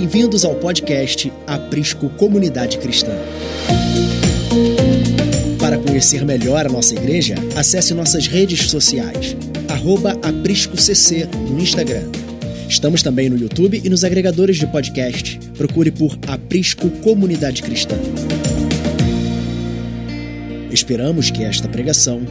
[0.00, 3.10] Bem-vindos ao podcast Aprisco Comunidade Cristã.
[5.58, 9.36] Para conhecer melhor a nossa igreja, acesse nossas redes sociais,
[10.22, 12.04] ApriscoCC no Instagram.
[12.68, 15.36] Estamos também no YouTube e nos agregadores de podcast.
[15.56, 17.96] Procure por Aprisco Comunidade Cristã.
[20.70, 22.22] Esperamos que esta pregação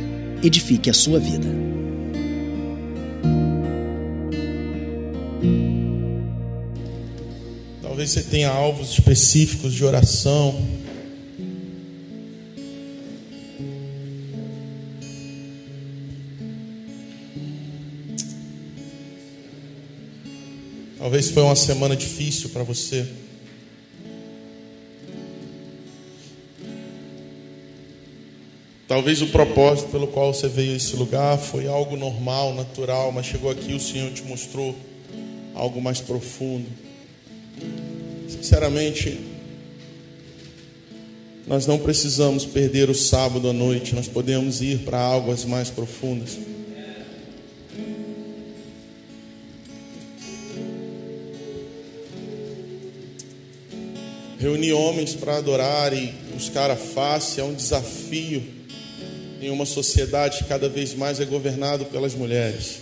[0.42, 1.67] edifique a sua vida.
[8.08, 10.66] Talvez você tenha alvos específicos de oração.
[20.98, 23.06] Talvez foi uma semana difícil para você.
[28.88, 33.26] Talvez o propósito pelo qual você veio a esse lugar foi algo normal, natural, mas
[33.26, 34.74] chegou aqui e o Senhor te mostrou
[35.54, 36.88] algo mais profundo.
[38.42, 39.20] Sinceramente,
[41.48, 46.38] nós não precisamos perder o sábado à noite, nós podemos ir para águas mais profundas.
[54.40, 58.44] Reunir homens para adorar e buscar a face é um desafio
[59.42, 62.80] em uma sociedade que cada vez mais é governado pelas mulheres.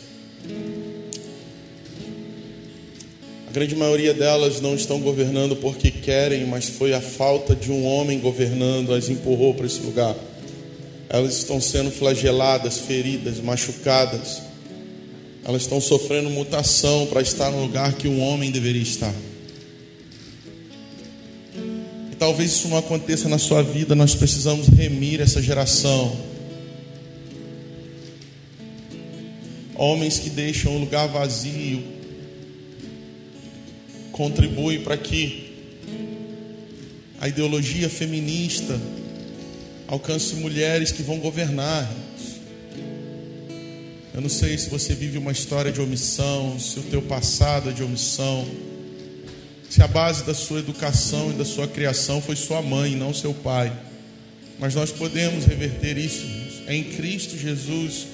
[3.56, 8.20] Grande maioria delas não estão governando porque querem, mas foi a falta de um homem
[8.20, 10.14] governando as empurrou para esse lugar.
[11.08, 14.42] Elas estão sendo flageladas, feridas, machucadas.
[15.46, 19.14] Elas estão sofrendo mutação para estar no lugar que um homem deveria estar.
[22.12, 26.14] E talvez isso não aconteça na sua vida, nós precisamos remir essa geração.
[29.78, 31.95] Homens que deixam o lugar vazio,
[34.16, 35.44] contribuem para que
[37.20, 38.80] a ideologia feminista
[39.88, 41.86] alcance mulheres que vão governar.
[44.14, 47.74] Eu não sei se você vive uma história de omissão, se o teu passado é
[47.74, 48.48] de omissão,
[49.70, 53.34] se a base da sua educação e da sua criação foi sua mãe, não seu
[53.34, 53.70] pai.
[54.58, 56.26] Mas nós podemos reverter isso.
[56.68, 58.08] É em Cristo Jesus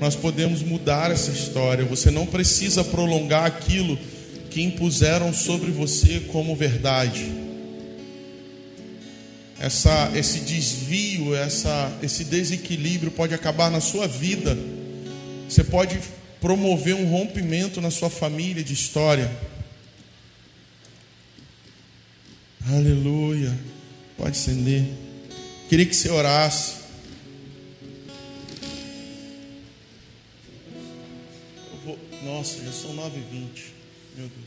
[0.00, 1.84] nós podemos mudar essa história.
[1.84, 3.96] Você não precisa prolongar aquilo
[4.54, 7.28] que impuseram sobre você como verdade.
[9.58, 14.56] Essa, esse desvio, essa, esse desequilíbrio pode acabar na sua vida.
[15.48, 15.98] Você pode
[16.40, 19.28] promover um rompimento na sua família de história.
[22.68, 23.58] Aleluia.
[24.16, 24.84] Pode acender.
[25.68, 26.84] Queria que você orasse.
[32.22, 33.74] Nossa, já são 9h20.
[34.16, 34.43] Meu Deus.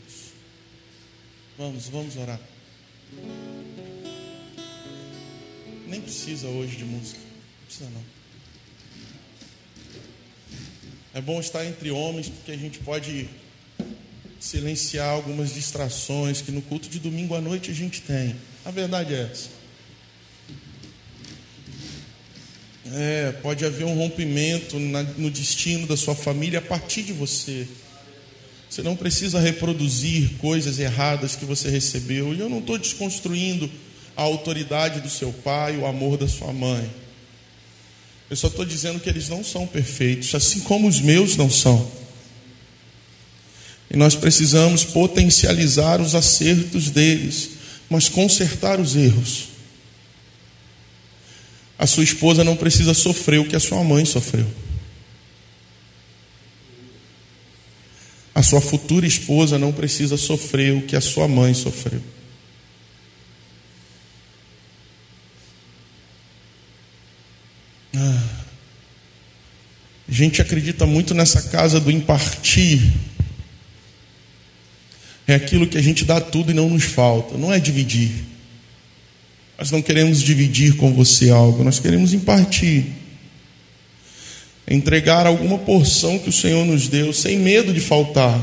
[1.58, 2.38] Vamos, vamos orar.
[5.88, 7.18] Nem precisa hoje de música.
[7.18, 8.04] Não precisa não.
[11.12, 13.28] É bom estar entre homens porque a gente pode
[14.38, 18.36] silenciar algumas distrações que no culto de domingo à noite a gente tem.
[18.64, 19.48] A verdade é essa.
[22.92, 27.66] É, pode haver um rompimento na, no destino da sua família a partir de você.
[28.68, 32.34] Você não precisa reproduzir coisas erradas que você recebeu.
[32.34, 33.70] E eu não estou desconstruindo
[34.16, 36.90] a autoridade do seu pai, o amor da sua mãe.
[38.28, 41.90] Eu só estou dizendo que eles não são perfeitos, assim como os meus não são.
[43.90, 47.50] E nós precisamos potencializar os acertos deles,
[47.88, 49.48] mas consertar os erros.
[51.78, 54.46] A sua esposa não precisa sofrer o que a sua mãe sofreu.
[58.38, 62.00] A sua futura esposa não precisa sofrer o que a sua mãe sofreu.
[67.96, 68.28] Ah.
[70.08, 72.80] A gente acredita muito nessa casa do impartir.
[75.26, 77.36] É aquilo que a gente dá tudo e não nos falta.
[77.36, 78.24] Não é dividir.
[79.58, 82.86] Nós não queremos dividir com você algo, nós queremos impartir.
[84.70, 88.38] Entregar alguma porção que o Senhor nos deu, sem medo de faltar.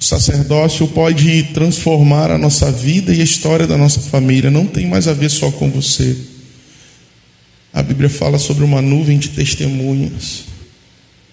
[0.00, 4.86] O sacerdócio pode transformar a nossa vida e a história da nossa família, não tem
[4.86, 6.16] mais a ver só com você.
[7.72, 10.44] A Bíblia fala sobre uma nuvem de testemunhas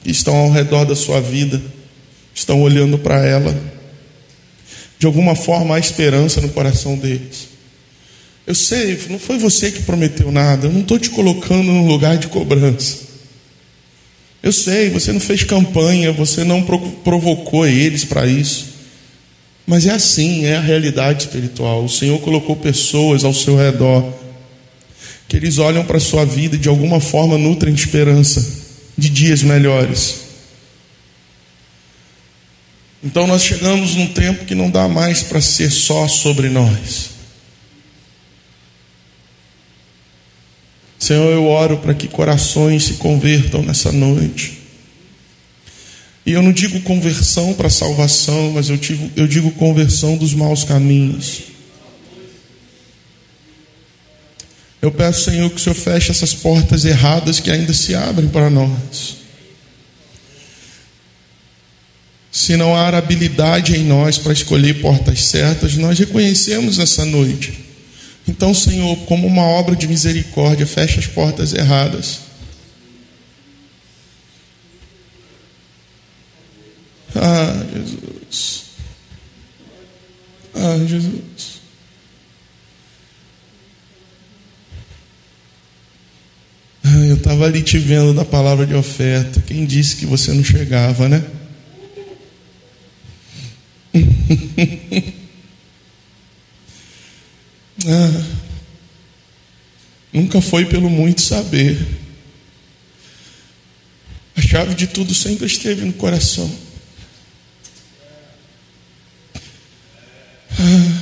[0.03, 1.61] que estão ao redor da sua vida,
[2.33, 3.74] estão olhando para ela.
[4.97, 7.49] De alguma forma há esperança no coração deles.
[8.47, 12.17] Eu sei, não foi você que prometeu nada, eu não estou te colocando no lugar
[12.17, 12.99] de cobrança.
[14.43, 16.63] Eu sei, você não fez campanha, você não
[17.03, 18.75] provocou eles para isso.
[19.65, 21.83] Mas é assim, é a realidade espiritual.
[21.83, 24.13] O Senhor colocou pessoas ao seu redor
[25.27, 28.45] que eles olham para a sua vida e de alguma forma nutrem esperança
[28.95, 30.24] de dias melhores.
[33.05, 37.11] Então nós chegamos num tempo que não dá mais para ser só sobre nós.
[40.97, 44.57] Senhor, eu oro para que corações se convertam nessa noite.
[46.25, 50.63] E eu não digo conversão para salvação, mas eu digo, eu digo conversão dos maus
[50.63, 51.43] caminhos.
[54.81, 58.49] Eu peço, Senhor, que o Senhor feche essas portas erradas que ainda se abrem para
[58.49, 59.24] nós.
[62.35, 67.65] Se não há habilidade em nós para escolher portas certas, nós reconhecemos essa noite
[68.27, 72.21] então, Senhor, como uma obra de misericórdia, fecha as portas erradas.
[77.15, 78.63] Ah, Jesus.
[80.55, 81.61] Ah, Jesus.
[86.83, 89.41] Ah, eu estava ali te vendo da palavra de oferta.
[89.41, 91.23] Quem disse que você não chegava, né?
[97.87, 98.23] Ah,
[100.11, 101.77] nunca foi pelo muito saber.
[104.35, 106.51] A chave de tudo sempre esteve no coração.
[110.57, 111.01] Ah,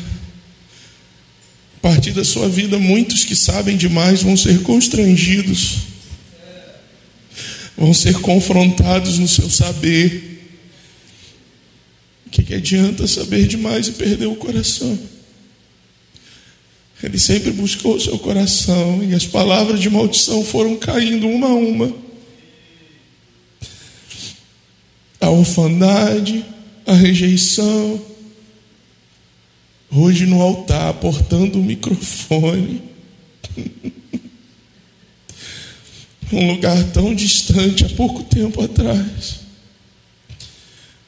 [1.77, 5.77] a partir da sua vida, muitos que sabem demais vão ser constrangidos,
[7.77, 10.32] vão ser confrontados no seu saber.
[12.33, 14.97] Que, que adianta saber demais e perder o coração?
[17.03, 21.53] Ele sempre buscou o seu coração e as palavras de maldição foram caindo uma a
[21.53, 21.95] uma.
[25.21, 26.43] A orfandade,
[26.87, 28.03] a rejeição.
[29.91, 32.81] Hoje no altar, portando o microfone.
[36.33, 39.42] um lugar tão distante há pouco tempo atrás.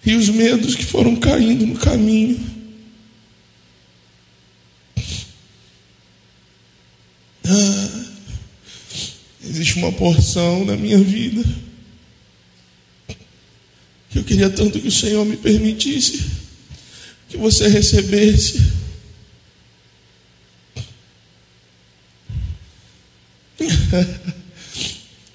[0.06, 2.40] E os medos que foram caindo no caminho.
[7.44, 8.06] Ah,
[9.44, 11.44] existe uma porção na minha vida
[14.16, 16.24] que eu queria tanto que o Senhor me permitisse
[17.28, 18.62] que você recebesse.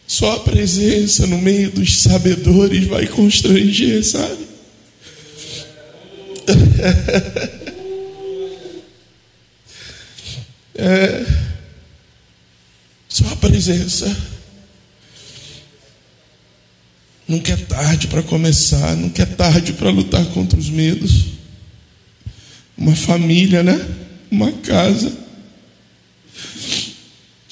[0.06, 4.49] Só a presença no meio dos sabedores vai constranger, sabe?
[10.82, 11.26] É.
[13.06, 14.16] Só a presença.
[17.28, 21.26] Nunca é tarde para começar, nunca é tarde para lutar contra os medos.
[22.78, 23.78] Uma família, né?
[24.30, 25.12] Uma casa.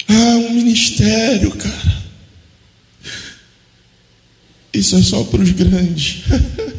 [0.08, 1.98] Ah, um ministério, cara.
[4.72, 6.22] Isso é só para os grandes.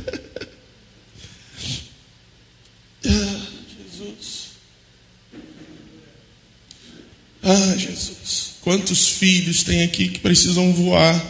[3.05, 3.41] ah,
[3.77, 4.49] Jesus.
[7.41, 8.55] Ah, Jesus.
[8.61, 11.25] Quantos filhos tem aqui que precisam voar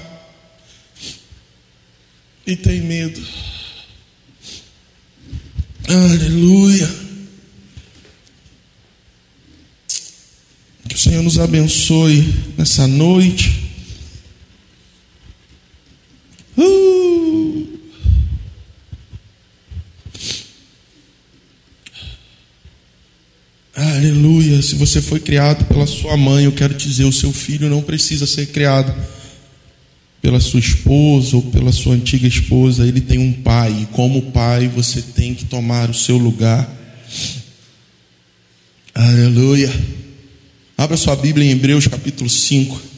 [2.45, 3.21] e tem medo?
[5.87, 6.87] Aleluia.
[10.87, 13.71] Que o Senhor nos abençoe nessa noite.
[16.57, 17.68] Uh!
[23.79, 24.61] Aleluia.
[24.61, 27.81] Se você foi criado pela sua mãe, eu quero te dizer: o seu filho não
[27.81, 28.93] precisa ser criado
[30.21, 32.85] pela sua esposa ou pela sua antiga esposa.
[32.85, 36.69] Ele tem um pai, e como pai, você tem que tomar o seu lugar.
[38.93, 39.71] Aleluia.
[40.77, 42.88] Abra sua Bíblia em Hebreus capítulo 5.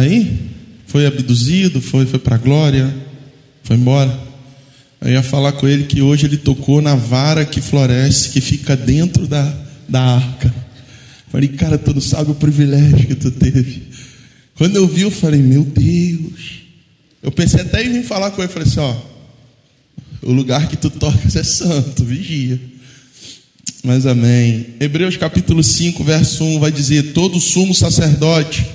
[0.00, 0.50] Aí,
[0.86, 2.92] foi abduzido, foi, foi para a glória,
[3.62, 4.18] foi embora.
[5.00, 8.76] Eu ia falar com ele que hoje ele tocou na vara que floresce, que fica
[8.76, 9.54] dentro da,
[9.88, 10.54] da arca.
[11.30, 13.84] Falei, cara, tu não sabe o privilégio que tu teve.
[14.56, 16.60] Quando eu vi, eu falei, meu Deus.
[17.22, 18.96] Eu pensei até em vir falar com ele, falei assim, ó,
[20.22, 22.60] o lugar que tu tocas é santo, vigia.
[23.82, 24.66] Mas amém.
[24.78, 28.66] Hebreus capítulo 5, verso 1 vai dizer: Todo sumo sacerdote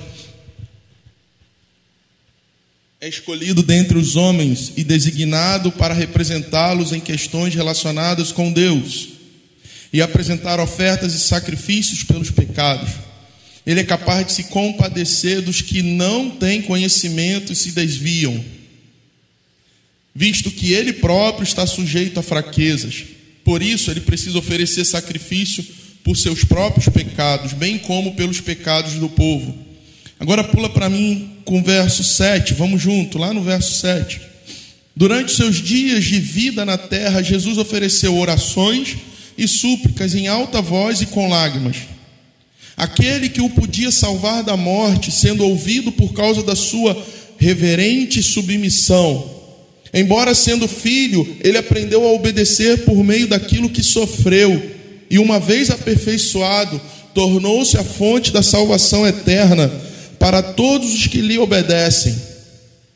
[3.06, 9.10] é escolhido dentre os homens e designado para representá-los em questões relacionadas com Deus
[9.92, 12.90] e apresentar ofertas e sacrifícios pelos pecados.
[13.64, 18.44] Ele é capaz de se compadecer dos que não têm conhecimento e se desviam,
[20.12, 23.04] visto que ele próprio está sujeito a fraquezas.
[23.44, 25.64] Por isso, ele precisa oferecer sacrifício
[26.02, 29.65] por seus próprios pecados, bem como pelos pecados do povo.
[30.18, 34.20] Agora pula para mim com o verso 7, vamos junto, lá no verso 7.
[34.94, 38.96] Durante seus dias de vida na terra, Jesus ofereceu orações
[39.36, 41.76] e súplicas em alta voz e com lágrimas.
[42.76, 46.96] Aquele que o podia salvar da morte, sendo ouvido por causa da sua
[47.38, 49.30] reverente submissão.
[49.92, 54.74] Embora sendo filho, ele aprendeu a obedecer por meio daquilo que sofreu,
[55.10, 56.80] e uma vez aperfeiçoado,
[57.14, 59.70] tornou-se a fonte da salvação eterna
[60.18, 62.16] para todos os que lhe obedecem,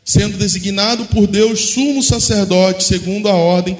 [0.04, 3.78] sendo designado por Deus sumo sacerdote, segundo a ordem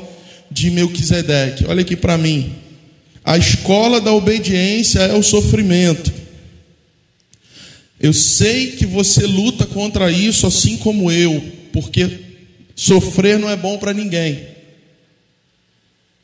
[0.51, 1.67] de Melquisedeque.
[1.67, 2.55] Olha aqui para mim.
[3.25, 6.13] A escola da obediência é o sofrimento.
[8.01, 11.43] Eu sei que você luta contra isso assim como eu,
[11.73, 12.19] porque
[12.75, 14.49] sofrer não é bom para ninguém.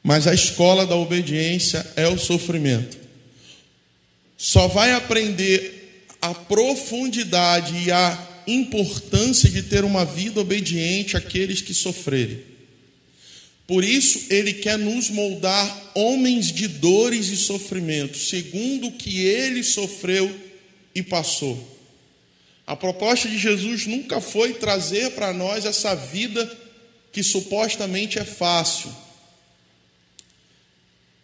[0.03, 2.97] Mas a escola da obediência é o sofrimento.
[4.39, 5.76] Só vai aprender
[6.27, 12.41] a profundidade e a importância de ter uma vida obediente àqueles que sofrerem.
[13.67, 19.63] Por isso, ele quer nos moldar homens de dores e sofrimentos, segundo o que ele
[19.65, 20.33] sofreu
[20.95, 21.77] e passou.
[22.65, 26.51] A proposta de Jesus nunca foi trazer para nós essa vida
[27.13, 28.91] que supostamente é fácil.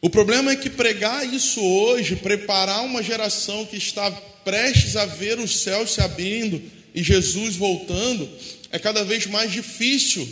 [0.04, 5.38] O problema é que pregar isso hoje, preparar uma geração que está prestes a ver
[5.38, 6.60] os céus se abrindo
[6.92, 8.28] e Jesus voltando,
[8.72, 10.28] é cada vez mais difícil,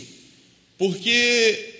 [0.77, 1.73] porque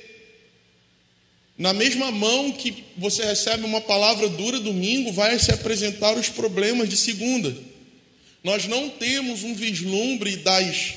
[1.57, 6.87] na mesma mão que você recebe uma palavra dura domingo, vai se apresentar os problemas
[6.87, 7.53] de segunda.
[8.41, 10.93] Nós não temos um vislumbre das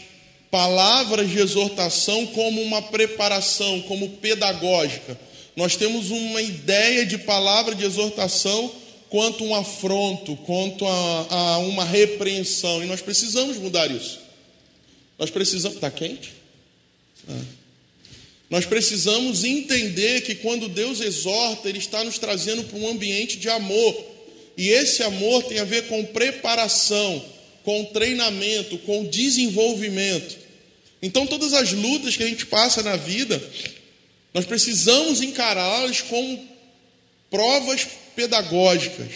[0.48, 5.18] palavras de exortação como uma preparação, como pedagógica.
[5.56, 8.72] Nós temos uma ideia de palavra de exortação
[9.08, 14.18] quanto um afronto, quanto a, a uma repreensão, e nós precisamos mudar isso.
[15.18, 15.76] Nós precisamos.
[15.76, 16.32] Está quente?
[17.28, 17.40] Ah.
[18.50, 23.48] Nós precisamos entender que quando Deus exorta, Ele está nos trazendo para um ambiente de
[23.48, 24.04] amor.
[24.56, 27.24] E esse amor tem a ver com preparação,
[27.64, 30.36] com treinamento, com desenvolvimento.
[31.02, 33.42] Então, todas as lutas que a gente passa na vida,
[34.34, 36.44] nós precisamos encará-las como
[37.30, 37.86] provas
[38.16, 39.12] pedagógicas.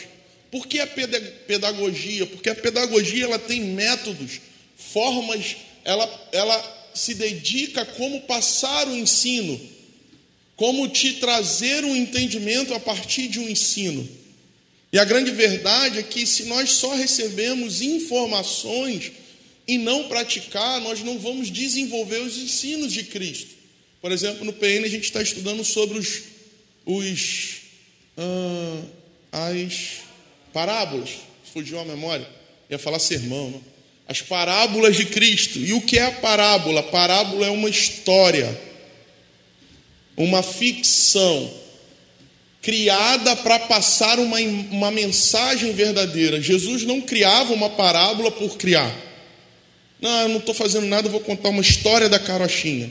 [0.48, 2.24] Por que a pedagogia?
[2.24, 4.40] Porque a pedagogia ela tem métodos,
[4.76, 9.60] formas, ela, ela se dedica a como passar o ensino,
[10.54, 14.08] como te trazer um entendimento a partir de um ensino.
[14.92, 19.12] E a grande verdade é que se nós só recebemos informações
[19.66, 23.57] e não praticar, nós não vamos desenvolver os ensinos de Cristo.
[24.00, 26.22] Por exemplo, no PN a gente está estudando sobre os,
[26.84, 27.56] os
[28.16, 28.82] ah,
[29.32, 29.98] as
[30.52, 31.10] parábolas.
[31.52, 32.28] Fugiu a memória.
[32.70, 33.78] Ia falar sermão, não?
[34.08, 35.58] as parábolas de Cristo.
[35.58, 36.82] E o que é a parábola?
[36.82, 38.58] Parábola é uma história,
[40.16, 41.52] uma ficção,
[42.62, 46.40] criada para passar uma, uma mensagem verdadeira.
[46.40, 48.94] Jesus não criava uma parábola por criar.
[50.00, 52.90] Não, eu não estou fazendo nada, vou contar uma história da carochinha.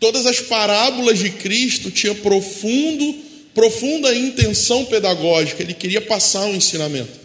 [0.00, 3.14] Todas as parábolas de Cristo tinham profundo,
[3.54, 5.62] profunda intenção pedagógica.
[5.62, 7.20] Ele queria passar um ensinamento.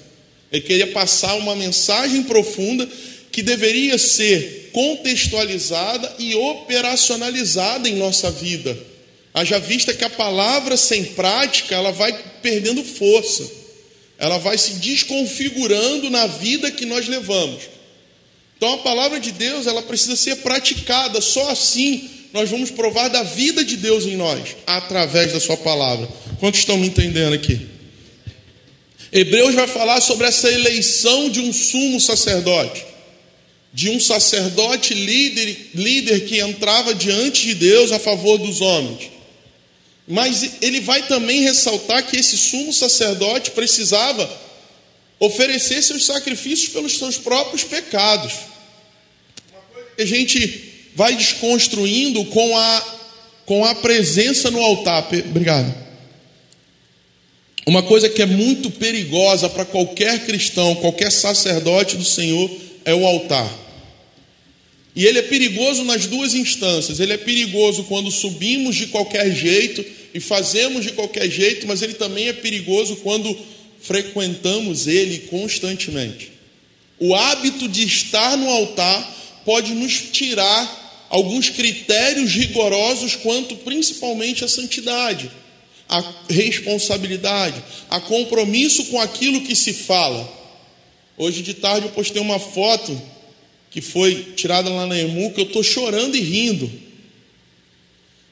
[0.52, 2.88] Ele queria passar uma mensagem profunda
[3.32, 8.78] que deveria ser contextualizada e operacionalizada em nossa vida.
[9.34, 13.50] Haja vista que a palavra sem prática, ela vai perdendo força.
[14.18, 17.64] Ela vai se desconfigurando na vida que nós levamos.
[18.58, 21.22] Então a palavra de Deus, ela precisa ser praticada.
[21.22, 26.06] Só assim nós vamos provar da vida de Deus em nós, através da sua palavra.
[26.38, 27.66] Quantos estão me entendendo aqui?
[29.10, 32.84] Hebreus vai falar sobre essa eleição de um sumo sacerdote
[33.74, 39.12] de um sacerdote líder, líder que entrava diante de Deus a favor dos homens.
[40.08, 44.30] Mas ele vai também ressaltar que esse sumo sacerdote precisava
[45.20, 48.34] oferecer seus sacrifícios pelos seus próprios pecados.
[50.00, 52.96] A gente vai desconstruindo com a,
[53.46, 55.08] com a presença no altar.
[55.30, 55.86] Obrigado.
[57.68, 62.50] Uma coisa que é muito perigosa para qualquer cristão, qualquer sacerdote do Senhor,
[62.86, 63.52] é o altar.
[64.96, 67.00] E ele é perigoso nas duas instâncias.
[67.00, 69.84] Ele é perigoso quando subimos de qualquer jeito
[70.14, 73.38] e fazemos de qualquer jeito, mas ele também é perigoso quando
[73.82, 76.32] frequentamos ele constantemente.
[76.98, 80.85] O hábito de estar no altar pode nos tirar
[81.16, 85.32] alguns critérios rigorosos quanto principalmente à santidade,
[85.88, 90.30] à responsabilidade, a compromisso com aquilo que se fala.
[91.18, 93.02] Hoje de tarde eu postei uma foto
[93.72, 96.70] que foi tirada lá na EMU, que eu estou chorando e rindo.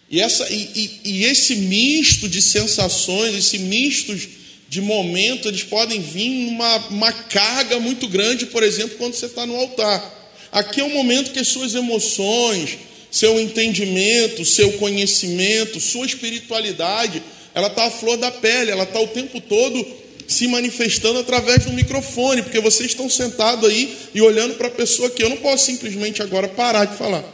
[0.10, 4.13] E, essa, e, e, e, esse misto de sensações, esse misto
[4.68, 9.46] de momentos, eles podem vir numa uma carga muito grande, por exemplo, quando você está
[9.46, 10.23] no altar.
[10.53, 12.77] Aqui é o momento que as suas emoções,
[13.10, 17.24] seu entendimento, seu conhecimento, sua espiritualidade,
[17.55, 19.83] ela está à flor da pele, ela está o tempo todo
[20.27, 25.10] se manifestando através do microfone, porque vocês estão sentados aí e olhando para a pessoa
[25.10, 27.25] que eu não posso simplesmente agora parar de falar.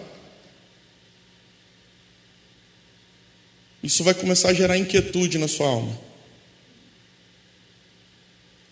[3.84, 6.00] Isso vai começar a gerar inquietude na sua alma.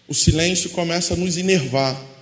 [0.07, 2.16] O silêncio começa a nos enervar.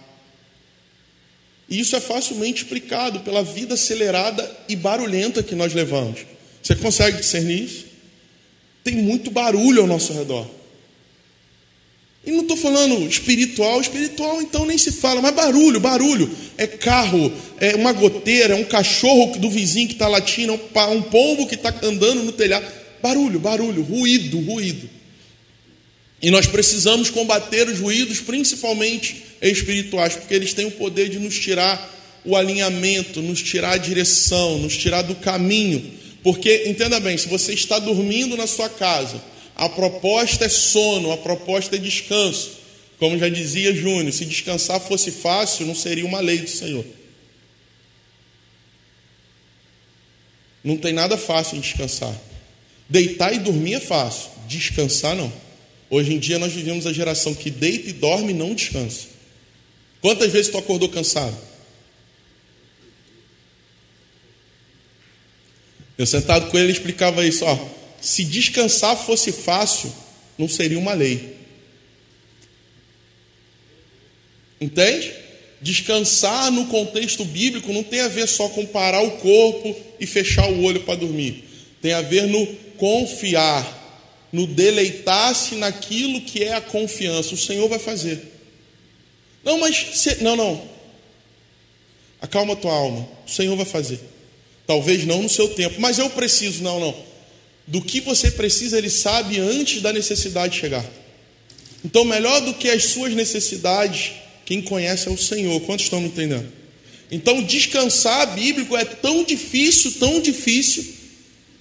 [1.70, 6.20] E isso é facilmente explicado pela vida acelerada e barulhenta que nós levamos.
[6.62, 7.86] Você consegue discernir isso?
[8.84, 10.48] Tem muito barulho ao nosso redor.
[12.26, 16.30] E não estou falando espiritual, espiritual então nem se fala, mas barulho, barulho.
[16.58, 21.46] É carro, é uma goteira, é um cachorro do vizinho que está latindo, um pombo
[21.46, 22.66] que está andando no telhado.
[23.02, 24.90] Barulho, barulho, ruído, ruído.
[26.20, 31.38] E nós precisamos combater os ruídos, principalmente espirituais, porque eles têm o poder de nos
[31.38, 35.92] tirar o alinhamento, nos tirar a direção, nos tirar do caminho.
[36.24, 39.22] Porque, entenda bem, se você está dormindo na sua casa,
[39.56, 42.52] a proposta é sono, a proposta é descanso.
[42.98, 46.86] Como já dizia Júnior, se descansar fosse fácil, não seria uma lei do Senhor.
[50.64, 52.16] Não tem nada fácil em descansar.
[52.90, 55.32] Deitar e dormir é fácil, descansar não.
[55.90, 59.15] Hoje em dia nós vivemos a geração que deita e dorme e não descansa.
[60.06, 61.36] Quantas vezes tu acordou cansado?
[65.98, 67.58] Eu sentado com ele, ele explicava isso, ó.
[68.00, 69.92] Se descansar fosse fácil,
[70.38, 71.36] não seria uma lei.
[74.62, 75.12] Entende?
[75.60, 80.48] Descansar no contexto bíblico não tem a ver só com parar o corpo e fechar
[80.52, 81.46] o olho para dormir.
[81.82, 82.46] Tem a ver no
[82.78, 87.34] confiar, no deleitar-se naquilo que é a confiança.
[87.34, 88.35] O Senhor vai fazer.
[89.46, 90.24] Não, mas se...
[90.24, 90.70] não, não.
[92.20, 93.08] Acalma tua alma.
[93.26, 94.00] O Senhor vai fazer.
[94.68, 96.64] Talvez não no seu tempo, mas eu preciso.
[96.64, 97.16] Não, não
[97.68, 100.86] do que você precisa, Ele sabe antes da necessidade chegar.
[101.84, 104.14] Então, melhor do que as suas necessidades,
[104.46, 105.60] quem conhece é o Senhor.
[105.62, 106.52] Quantos estão me entendendo?
[107.12, 110.94] Então, descansar bíblico é tão difícil, tão difícil,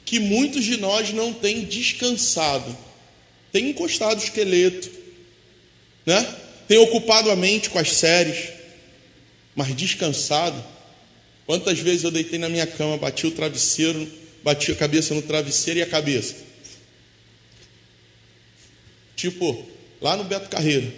[0.05, 2.77] que muitos de nós não têm descansado.
[3.53, 4.91] Tem encostado o esqueleto,
[6.05, 6.37] né?
[6.67, 8.51] Tem ocupado a mente com as séries,
[9.55, 10.63] mas descansado.
[11.47, 14.11] Quantas vezes eu deitei na minha cama, bati o travesseiro,
[14.43, 16.37] bati a cabeça no travesseiro e a cabeça.
[19.15, 19.65] Tipo,
[20.01, 20.93] lá no Beto Carreiro,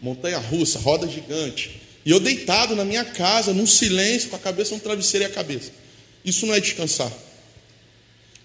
[0.00, 1.80] montanha russa, roda gigante.
[2.04, 5.30] E eu deitado na minha casa, num silêncio, com a cabeça no travesseiro e a
[5.30, 5.70] cabeça.
[6.24, 7.12] Isso não é descansar.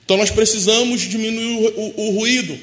[0.04, 2.58] Então nós precisamos diminuir o, o, o ruído.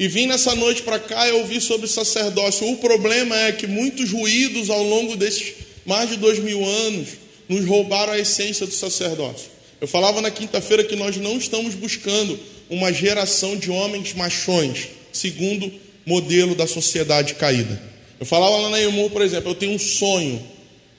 [0.00, 2.66] E vim nessa noite para cá e ouvi sobre sacerdócio.
[2.72, 5.52] O problema é que muitos ruídos ao longo desses
[5.84, 7.08] mais de dois mil anos
[7.46, 9.50] nos roubaram a essência do sacerdócio.
[9.78, 15.70] Eu falava na quinta-feira que nós não estamos buscando uma geração de homens machões, segundo
[16.06, 17.78] modelo da sociedade caída.
[18.18, 20.42] Eu falava lá na EMU, por exemplo, eu tenho um sonho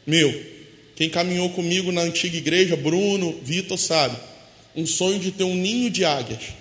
[0.06, 0.32] meu.
[0.96, 4.16] Quem caminhou comigo na antiga igreja, Bruno, Vitor, sabe.
[4.76, 6.61] Um sonho de ter um ninho de águias.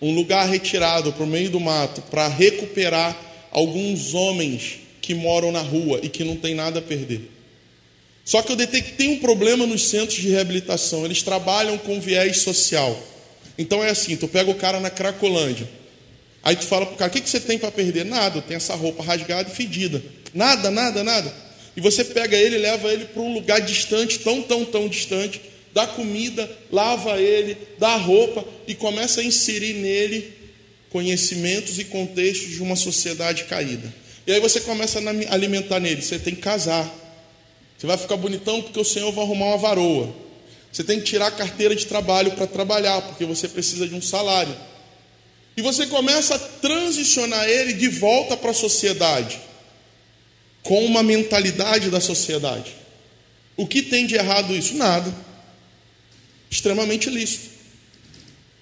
[0.00, 3.16] Um lugar retirado para o meio do mato para recuperar
[3.50, 7.30] alguns homens que moram na rua e que não tem nada a perder.
[8.24, 11.04] Só que eu detectei um problema nos centros de reabilitação.
[11.04, 12.96] Eles trabalham com viés social.
[13.58, 15.68] Então é assim: tu pega o cara na Cracolândia.
[16.42, 18.04] Aí tu fala pro cara: o que, que você tem para perder?
[18.04, 20.02] Nada, eu tenho essa roupa rasgada e fedida.
[20.32, 21.34] Nada, nada, nada.
[21.76, 25.40] E você pega ele e leva ele para um lugar distante, tão, tão, tão distante,
[25.72, 30.32] dá comida, lava ele, dá roupa e começa a inserir nele
[30.90, 33.92] conhecimentos e contextos de uma sociedade caída.
[34.26, 36.88] E aí você começa a alimentar nele: você tem que casar.
[37.78, 40.14] Você vai ficar bonitão porque o Senhor vai arrumar uma varoa.
[40.70, 44.02] Você tem que tirar a carteira de trabalho para trabalhar, porque você precisa de um
[44.02, 44.54] salário.
[45.56, 49.40] E você começa a transicionar ele de volta para a sociedade,
[50.62, 52.72] com uma mentalidade da sociedade.
[53.56, 54.76] O que tem de errado isso?
[54.76, 55.12] Nada.
[56.50, 57.48] Extremamente lícito.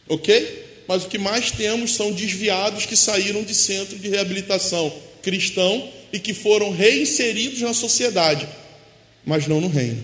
[0.06, 0.66] Ok?
[0.86, 6.18] Mas o que mais temos são desviados que saíram de centro de reabilitação cristão e
[6.18, 8.48] que foram reinseridos na sociedade,
[9.24, 10.02] mas não no reino.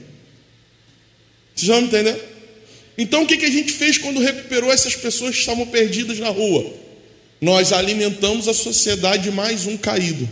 [1.54, 2.20] Vocês vão entender?
[2.98, 6.72] Então o que, a gente fez quando recuperou essas pessoas que estavam perdidas na rua?
[7.40, 10.28] Nós alimentamos a sociedade de mais um caído.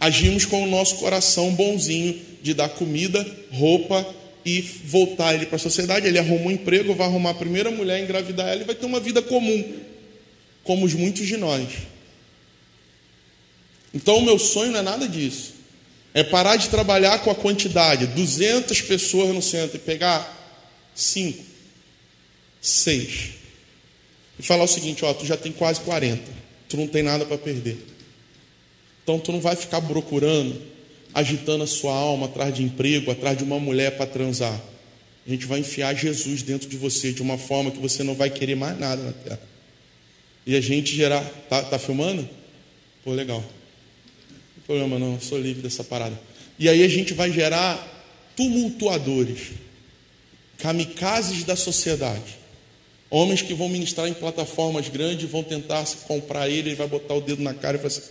[0.00, 4.06] Agimos com o nosso coração bonzinho de dar comida, roupa
[4.44, 6.06] e voltar ele para a sociedade.
[6.06, 9.00] Ele arruma um emprego, vai arrumar a primeira mulher, engravidar ela e vai ter uma
[9.00, 9.80] vida comum,
[10.64, 11.68] como os muitos de nós.
[13.94, 15.52] Então o meu sonho não é nada disso.
[16.14, 20.40] É parar de trabalhar com a quantidade, 200 pessoas no centro, e pegar
[20.94, 21.42] 5,
[22.60, 23.30] 6.
[24.38, 26.22] E falar o seguinte: ó, tu já tem quase 40,
[26.68, 27.78] tu não tem nada para perder.
[29.02, 30.60] Então tu não vai ficar procurando,
[31.14, 34.60] agitando a sua alma atrás de emprego, atrás de uma mulher para transar.
[35.26, 38.30] A gente vai enfiar Jesus dentro de você de uma forma que você não vai
[38.30, 39.40] querer mais nada na terra.
[40.46, 41.22] E a gente gerar.
[41.48, 42.28] Tá, tá filmando?
[43.04, 43.44] Pô, legal
[44.72, 46.18] problema não, sou livre dessa parada.
[46.58, 47.76] E aí a gente vai gerar
[48.36, 49.50] tumultuadores,
[50.58, 52.40] kamikazes da sociedade.
[53.10, 57.20] Homens que vão ministrar em plataformas grandes, vão tentar comprar ele, ele vai botar o
[57.20, 58.02] dedo na cara e falar assim: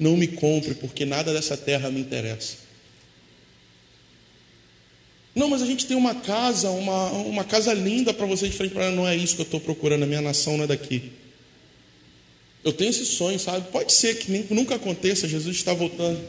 [0.00, 2.56] não me compre, porque nada dessa terra me interessa.
[5.34, 8.72] Não, mas a gente tem uma casa, uma, uma casa linda para você de frente
[8.72, 11.12] para não é isso que eu estou procurando, a minha nação não é daqui.
[12.64, 13.70] Eu tenho esse sonho, sabe?
[13.70, 16.20] Pode ser que nem, nunca aconteça, Jesus está voltando.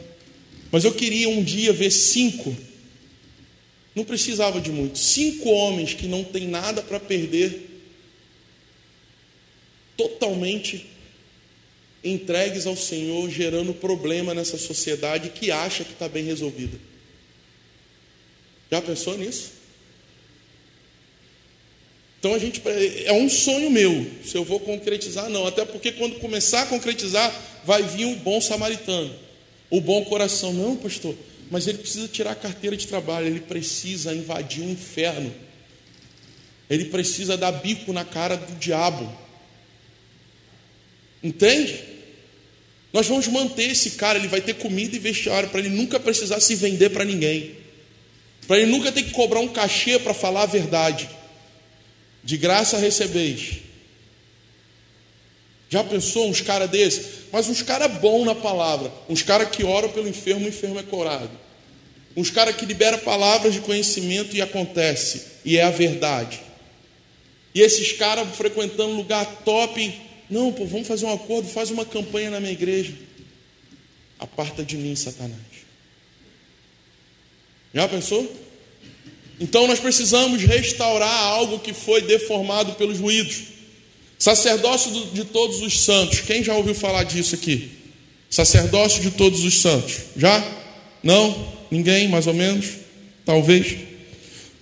[0.70, 2.54] Mas eu queria um dia ver cinco,
[3.94, 7.70] não precisava de muito, cinco homens que não têm nada para perder,
[9.96, 10.86] totalmente
[12.04, 16.76] entregues ao Senhor, gerando problema nessa sociedade que acha que está bem resolvida.
[18.70, 19.52] Já pensou nisso?
[22.18, 22.62] Então a gente
[23.04, 27.34] é um sonho meu, se eu vou concretizar não, até porque quando começar a concretizar
[27.64, 29.12] vai vir o bom samaritano,
[29.68, 30.52] o bom coração.
[30.52, 31.16] Não, pastor,
[31.50, 35.34] mas ele precisa tirar a carteira de trabalho, ele precisa invadir o inferno.
[36.70, 39.12] Ele precisa dar bico na cara do diabo.
[41.22, 41.91] Entende?
[42.92, 46.40] Nós vamos manter esse cara, ele vai ter comida e vestiário para ele nunca precisar
[46.40, 47.56] se vender para ninguém.
[48.46, 51.08] Para ele nunca ter que cobrar um cachê para falar a verdade.
[52.22, 53.62] De graça recebeis.
[55.70, 57.22] Já pensou uns caras desses?
[57.32, 58.92] Mas uns caras bons na palavra.
[59.08, 61.30] Uns caras que oram pelo enfermo, o enfermo é curado.
[62.14, 65.22] Uns caras que liberam palavras de conhecimento e acontece.
[65.46, 66.42] E é a verdade.
[67.54, 69.98] E esses caras frequentando lugar top.
[70.30, 72.92] Não, pô, vamos fazer um acordo, faz uma campanha na minha igreja.
[74.18, 75.40] Aparta de mim, Satanás.
[77.74, 78.30] Já pensou?
[79.40, 83.42] Então nós precisamos restaurar algo que foi deformado pelos ruídos.
[84.18, 86.20] Sacerdócio de todos os santos.
[86.20, 87.70] Quem já ouviu falar disso aqui?
[88.30, 89.96] Sacerdócio de todos os santos.
[90.16, 90.42] Já?
[91.02, 91.52] Não?
[91.70, 92.66] Ninguém, mais ou menos?
[93.24, 93.91] Talvez.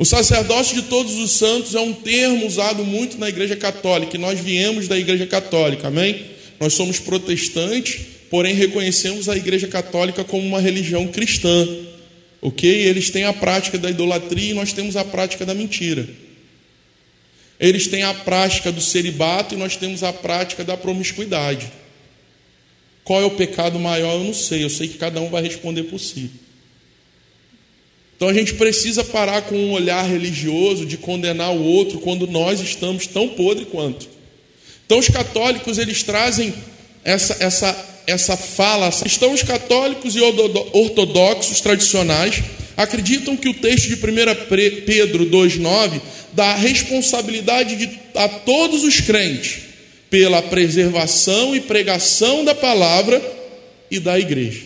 [0.00, 4.18] O sacerdócio de todos os santos é um termo usado muito na Igreja Católica, e
[4.18, 6.24] nós viemos da Igreja Católica, amém?
[6.58, 11.68] Nós somos protestantes, porém reconhecemos a Igreja Católica como uma religião cristã.
[12.40, 12.66] Ok?
[12.66, 16.08] Eles têm a prática da idolatria e nós temos a prática da mentira.
[17.60, 21.70] Eles têm a prática do celibato e nós temos a prática da promiscuidade.
[23.04, 24.14] Qual é o pecado maior?
[24.14, 24.64] Eu não sei.
[24.64, 26.30] Eu sei que cada um vai responder por si.
[28.20, 32.60] Então a gente precisa parar com um olhar religioso de condenar o outro quando nós
[32.60, 34.06] estamos tão podre quanto.
[34.84, 36.52] Então os católicos eles trazem
[37.02, 38.92] essa, essa essa fala.
[38.92, 42.42] Cristãos católicos e ortodoxos tradicionais
[42.76, 45.98] acreditam que o texto de 1 Pedro 2,9
[46.34, 49.60] dá responsabilidade de, a todos os crentes
[50.10, 53.22] pela preservação e pregação da palavra
[53.90, 54.60] e da igreja.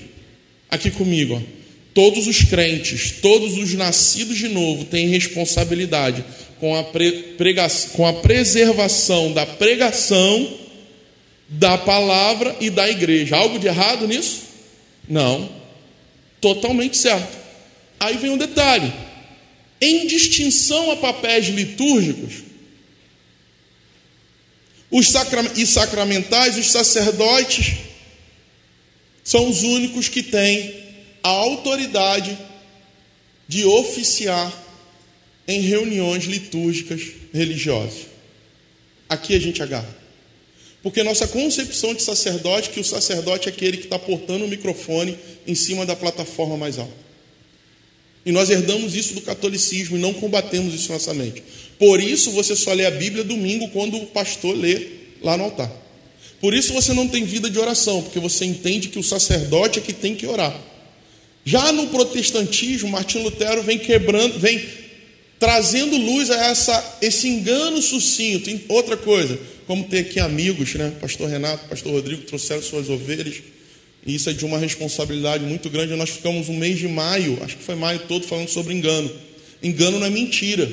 [0.68, 1.63] Aqui comigo, ó.
[1.94, 6.24] Todos os crentes, todos os nascidos de novo têm responsabilidade
[6.58, 10.58] com a, prega, com a preservação da pregação
[11.48, 13.36] da palavra e da igreja.
[13.36, 14.42] Algo de errado nisso?
[15.08, 15.48] Não.
[16.40, 17.38] Totalmente certo.
[18.00, 18.92] Aí vem um detalhe:
[19.80, 22.44] em distinção a papéis litúrgicos
[24.90, 25.12] os
[25.56, 27.78] e sacramentais, os sacerdotes
[29.24, 30.83] são os únicos que têm
[31.24, 32.38] a autoridade
[33.48, 34.52] de oficiar
[35.48, 37.00] em reuniões litúrgicas
[37.32, 38.06] religiosas.
[39.08, 40.04] Aqui a gente agarra.
[40.82, 45.18] Porque nossa concepção de sacerdote, que o sacerdote é aquele que está portando o microfone
[45.46, 46.92] em cima da plataforma mais alta.
[48.26, 51.42] E nós herdamos isso do catolicismo e não combatemos isso na nossa mente.
[51.78, 54.88] Por isso você só lê a Bíblia domingo quando o pastor lê
[55.22, 55.72] lá no altar.
[56.38, 59.82] Por isso você não tem vida de oração, porque você entende que o sacerdote é
[59.82, 60.73] que tem que orar.
[61.44, 64.64] Já no protestantismo, Martim Lutero vem quebrando, vem
[65.38, 68.50] trazendo luz a essa, esse engano sucinto.
[68.68, 70.92] Outra coisa, como ter aqui amigos, né?
[71.00, 73.42] Pastor Renato, Pastor Rodrigo trouxeram suas ovelhas.
[74.06, 75.94] E isso é de uma responsabilidade muito grande.
[75.94, 79.10] Nós ficamos um mês de maio, acho que foi maio todo, falando sobre engano.
[79.62, 80.70] Engano não é mentira.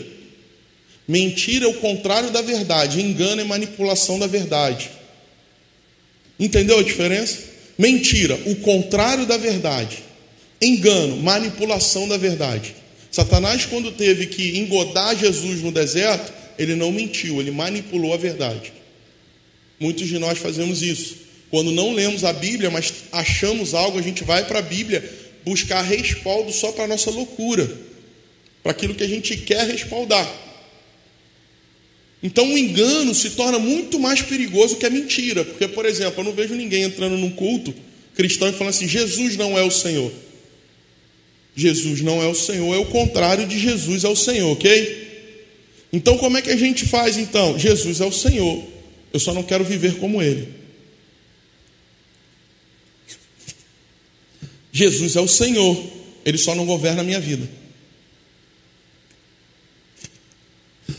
[1.08, 3.02] Mentira é o contrário da verdade.
[3.02, 4.90] Engano é manipulação da verdade.
[6.40, 7.40] Entendeu a diferença?
[7.78, 9.98] Mentira, o contrário da verdade.
[10.62, 12.76] Engano, manipulação da verdade.
[13.12, 18.72] Satanás, quando teve que engodar Jesus no deserto, ele não mentiu, ele manipulou a verdade.
[19.80, 21.18] Muitos de nós fazemos isso.
[21.50, 25.04] Quando não lemos a Bíblia, mas achamos algo, a gente vai para a Bíblia
[25.44, 27.70] buscar respaldo só para a nossa loucura,
[28.62, 30.32] para aquilo que a gente quer respaldar.
[32.24, 36.24] Então o engano se torna muito mais perigoso que a mentira, porque, por exemplo, eu
[36.24, 37.74] não vejo ninguém entrando num culto
[38.16, 40.12] cristão e falando assim: Jesus não é o Senhor.
[41.56, 45.02] Jesus não é o Senhor, é o contrário de Jesus é o Senhor, ok?
[45.92, 47.60] Então, como é que a gente faz então?
[47.60, 48.64] Jesus é o Senhor,
[49.12, 50.48] eu só não quero viver como Ele.
[54.72, 55.78] Jesus é o Senhor,
[56.26, 57.48] Ele só não governa a minha vida.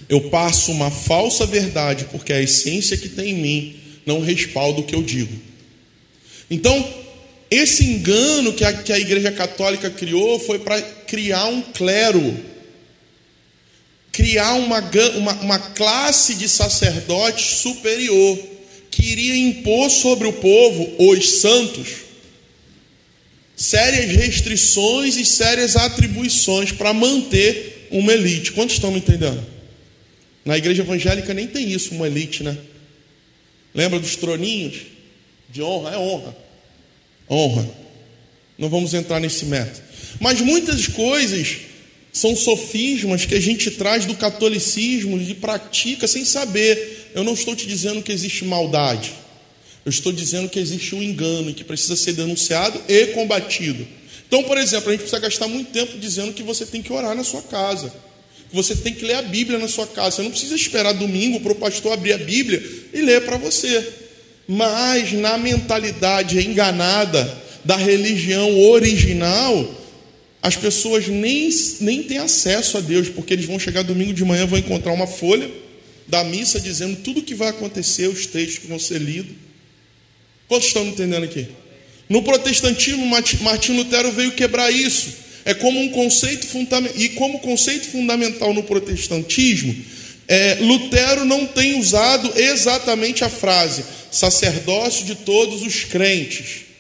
[0.09, 4.85] Eu passo uma falsa verdade, porque a essência que tem em mim não respalda o
[4.85, 5.33] que eu digo.
[6.51, 7.02] Então,
[7.55, 12.53] esse engano que a, que a Igreja Católica criou foi para criar um clero
[14.13, 14.79] criar uma,
[15.17, 18.39] uma, uma classe de sacerdotes superior,
[18.91, 21.89] que iria impor sobre o povo, os santos,
[23.57, 28.53] sérias restrições e sérias atribuições para manter uma elite.
[28.53, 29.43] Quantos estão me entendendo?
[30.45, 32.59] Na igreja evangélica nem tem isso, uma elite, né?
[33.75, 34.83] Lembra dos troninhos
[35.49, 35.95] de honra?
[35.95, 36.37] É honra.
[37.33, 37.67] Honra.
[38.59, 39.81] Não vamos entrar nesse método.
[40.21, 41.57] Mas muitas coisas
[42.13, 47.11] são sofismas que a gente traz do catolicismo e pratica sem saber.
[47.15, 49.13] Eu não estou te dizendo que existe maldade.
[49.85, 53.87] Eu estou dizendo que existe um engano que precisa ser denunciado e combatido.
[54.29, 57.15] Então, por exemplo, a gente precisa gastar muito tempo dizendo que você tem que orar
[57.15, 57.93] na sua casa.
[58.49, 60.17] Que você tem que ler a Bíblia na sua casa.
[60.17, 64.02] Você não precisa esperar domingo para o pastor abrir a Bíblia e ler para você.
[64.47, 69.83] Mas na mentalidade enganada da religião original,
[70.43, 71.49] as pessoas nem,
[71.81, 75.07] nem têm acesso a Deus, porque eles vão chegar domingo de manhã, vão encontrar uma
[75.07, 75.49] folha
[76.09, 79.33] da missa dizendo tudo o que vai acontecer, os textos que vão ser lidos.
[80.49, 81.47] Quantos estão entendendo aqui?
[82.09, 85.23] No protestantismo, Martim Lutero veio quebrar isso.
[85.45, 89.75] É como um conceito fundamental, e como conceito fundamental no protestantismo,
[90.29, 96.73] é, Lutero não tem usado exatamente a frase sacerdócio de todos os crentes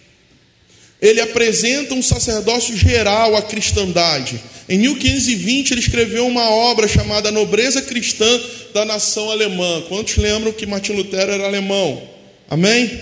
[1.03, 4.41] ele apresenta um sacerdócio geral à cristandade.
[4.69, 8.41] Em 1520, ele escreveu uma obra chamada Nobreza Cristã
[8.73, 9.83] da Nação Alemã.
[9.89, 12.09] Quantos lembram que Martin Lutero era alemão?
[12.49, 13.01] Amém?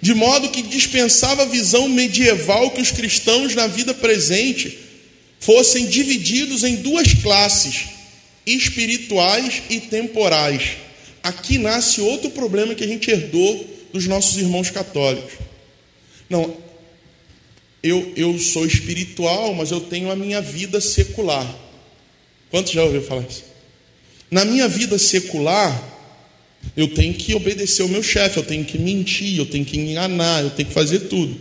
[0.00, 4.78] De modo que dispensava a visão medieval que os cristãos na vida presente
[5.40, 7.86] fossem divididos em duas classes,
[8.46, 10.76] espirituais e temporais.
[11.20, 15.32] Aqui nasce outro problema que a gente herdou dos nossos irmãos católicos.
[16.28, 16.56] Não,
[17.82, 21.46] eu, eu sou espiritual, mas eu tenho a minha vida secular.
[22.50, 23.44] Quantos já ouviu falar isso?
[24.30, 25.88] Na minha vida secular,
[26.76, 30.42] eu tenho que obedecer o meu chefe, eu tenho que mentir, eu tenho que enganar,
[30.42, 31.36] eu tenho que fazer tudo.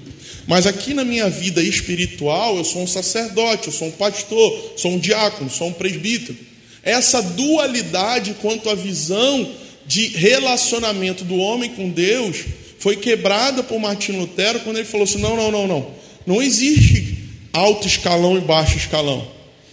[0.48, 4.94] Mas aqui na minha vida espiritual, eu sou um sacerdote, eu sou um pastor, sou
[4.94, 6.36] um diácono, sou um presbítero.
[6.82, 9.52] Essa dualidade quanto à visão
[9.89, 12.45] de relacionamento do homem com Deus
[12.78, 15.91] foi quebrada por Martinho Lutero quando ele falou assim: não, não, não, não.
[16.28, 17.17] Não existe
[17.52, 19.28] alto escalão e baixo escalão.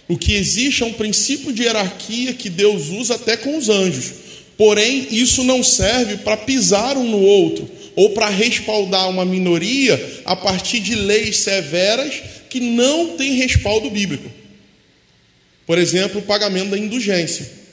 [0.07, 4.11] O que existe é um princípio de hierarquia que Deus usa até com os anjos.
[4.57, 10.35] Porém, isso não serve para pisar um no outro ou para respaldar uma minoria a
[10.35, 14.31] partir de leis severas que não têm respaldo bíblico.
[15.67, 17.66] Por exemplo, o pagamento da indulgência.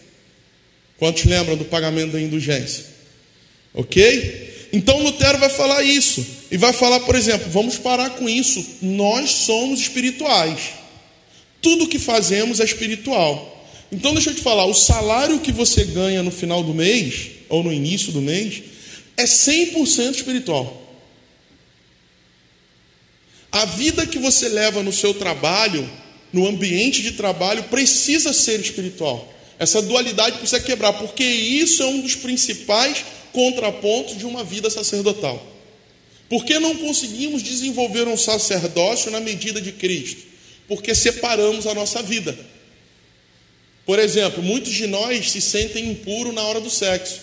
[0.98, 2.84] Quantos lembram do pagamento da indulgência?
[3.72, 4.68] Ok?
[4.72, 6.24] Então Lutero vai falar isso.
[6.50, 8.64] E vai falar, por exemplo, vamos parar com isso.
[8.80, 10.60] Nós somos espirituais.
[11.60, 13.66] Tudo que fazemos é espiritual.
[13.90, 17.62] Então deixa eu te falar, o salário que você ganha no final do mês, ou
[17.62, 18.62] no início do mês,
[19.16, 20.82] é 100% espiritual.
[23.50, 25.88] A vida que você leva no seu trabalho,
[26.32, 29.32] no ambiente de trabalho, precisa ser espiritual.
[29.64, 35.42] Essa dualidade precisa quebrar, porque isso é um dos principais contrapontos de uma vida sacerdotal.
[36.28, 40.20] Por que não conseguimos desenvolver um sacerdócio na medida de Cristo?
[40.68, 42.38] Porque separamos a nossa vida.
[43.86, 47.20] Por exemplo, muitos de nós se sentem impuros na hora do sexo.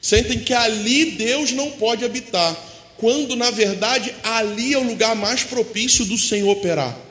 [0.00, 2.56] Sentem que ali Deus não pode habitar
[2.98, 7.05] quando na verdade ali é o lugar mais propício do Senhor operar.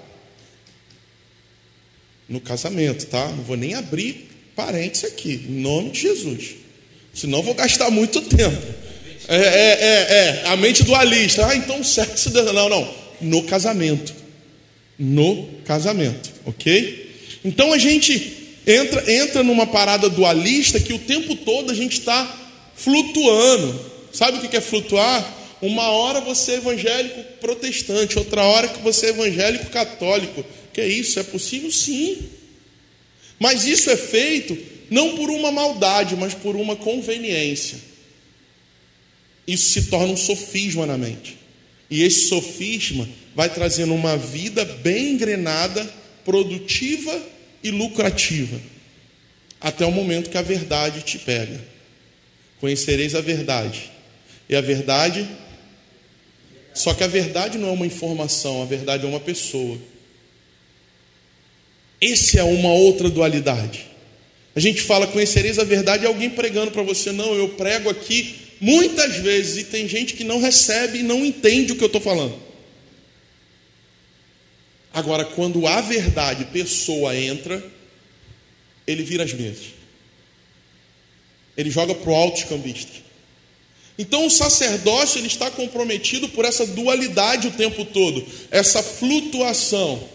[2.28, 3.28] No casamento, tá?
[3.30, 6.56] Não vou nem abrir parênteses aqui, em nome de Jesus.
[7.14, 8.62] Senão vou gastar muito tempo.
[9.28, 11.48] É, é, é, é, a mente dualista.
[11.48, 12.30] Ah, então sexo.
[12.32, 12.94] Não, não.
[13.22, 14.14] No casamento.
[14.98, 17.16] No casamento, ok?
[17.44, 22.34] Então a gente entra, entra numa parada dualista que o tempo todo a gente está
[22.76, 23.80] flutuando.
[24.12, 25.34] Sabe o que é flutuar?
[25.62, 30.46] Uma hora você é evangélico protestante, outra hora que você é evangélico católico.
[30.76, 31.18] Que é isso?
[31.18, 31.72] É possível?
[31.72, 32.28] Sim.
[33.40, 34.58] Mas isso é feito
[34.92, 37.78] não por uma maldade, mas por uma conveniência.
[39.48, 41.38] Isso se torna um sofisma na mente.
[41.90, 45.90] E esse sofisma vai trazendo uma vida bem engrenada,
[46.26, 47.24] produtiva
[47.64, 48.60] e lucrativa,
[49.62, 51.64] até o momento que a verdade te pega.
[52.60, 53.90] Conhecereis a verdade,
[54.50, 55.26] e a verdade
[56.74, 59.80] só que a verdade não é uma informação, a verdade é uma pessoa.
[62.06, 63.88] Esse é uma outra dualidade.
[64.56, 67.12] A gente fala, conhecereis a verdade, alguém pregando para você.
[67.12, 71.72] Não, eu prego aqui muitas vezes e tem gente que não recebe e não entende
[71.72, 72.40] o que eu estou falando.
[74.94, 77.64] Agora, quando a verdade, pessoa entra,
[78.86, 79.74] ele vira as mesas.
[81.58, 82.92] Ele joga para o alto escambista.
[83.98, 90.15] Então o sacerdócio ele está comprometido por essa dualidade o tempo todo, essa flutuação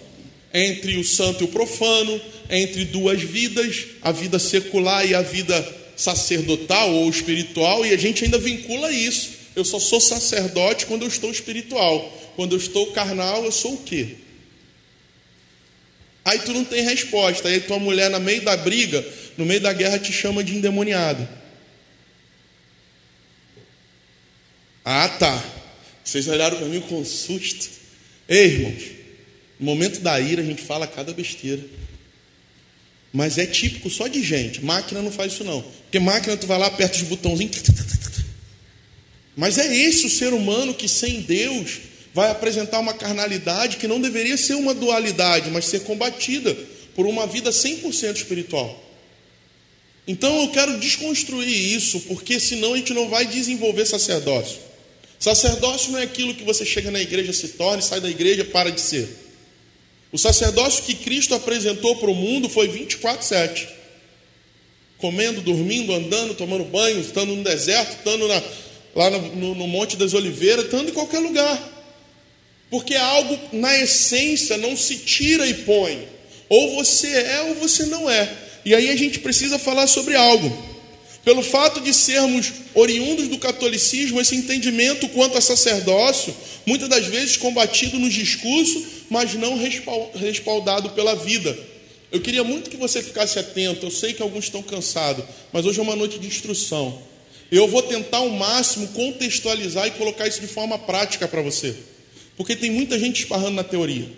[0.53, 5.77] entre o santo e o profano, entre duas vidas, a vida secular e a vida
[5.97, 9.31] sacerdotal ou espiritual, e a gente ainda vincula isso.
[9.55, 12.19] Eu só sou sacerdote quando eu estou espiritual.
[12.37, 14.17] Quando eu estou carnal, eu sou o quê?
[16.25, 17.49] Aí tu não tem resposta.
[17.49, 19.05] Aí tua mulher, no meio da briga,
[19.37, 21.29] no meio da guerra, te chama de endemoniado.
[24.85, 25.45] Ah, tá.
[26.05, 27.69] Vocês olharam para mim com susto.
[28.29, 29.00] Ei, irmãos,
[29.61, 31.63] no momento da ira a gente fala cada besteira.
[33.13, 34.65] Mas é típico só de gente.
[34.65, 35.63] Máquina não faz isso não.
[35.63, 37.63] Porque máquina tu vai lá, aperta os botãozinhos.
[39.37, 41.81] Mas é esse o ser humano que sem Deus
[42.15, 46.57] vai apresentar uma carnalidade que não deveria ser uma dualidade, mas ser combatida
[46.95, 48.85] por uma vida 100% espiritual.
[50.07, 54.59] Então eu quero desconstruir isso, porque senão a gente não vai desenvolver sacerdócio.
[55.19, 58.71] Sacerdócio não é aquilo que você chega na igreja, se torna, sai da igreja, para
[58.71, 59.30] de ser.
[60.13, 63.69] O sacerdócio que Cristo apresentou para o mundo foi 24-7.
[64.99, 68.43] Comendo, dormindo, andando, tomando banho, estando no deserto, estando na,
[68.95, 71.59] lá no, no Monte das Oliveiras, estando em qualquer lugar.
[72.69, 76.07] Porque algo na essência não se tira e põe.
[76.49, 78.33] Ou você é ou você não é.
[78.65, 80.70] E aí a gente precisa falar sobre algo.
[81.25, 87.37] Pelo fato de sermos oriundos do catolicismo, esse entendimento quanto a sacerdócio, muitas das vezes
[87.37, 89.59] combatido nos discursos, mas não
[90.15, 91.57] respaldado pela vida.
[92.11, 93.87] Eu queria muito que você ficasse atento.
[93.87, 97.03] Eu sei que alguns estão cansados, mas hoje é uma noite de instrução.
[97.53, 101.77] Eu vou tentar ao máximo contextualizar e colocar isso de forma prática para você.
[102.37, 104.09] Porque tem muita gente esparrando na teoria.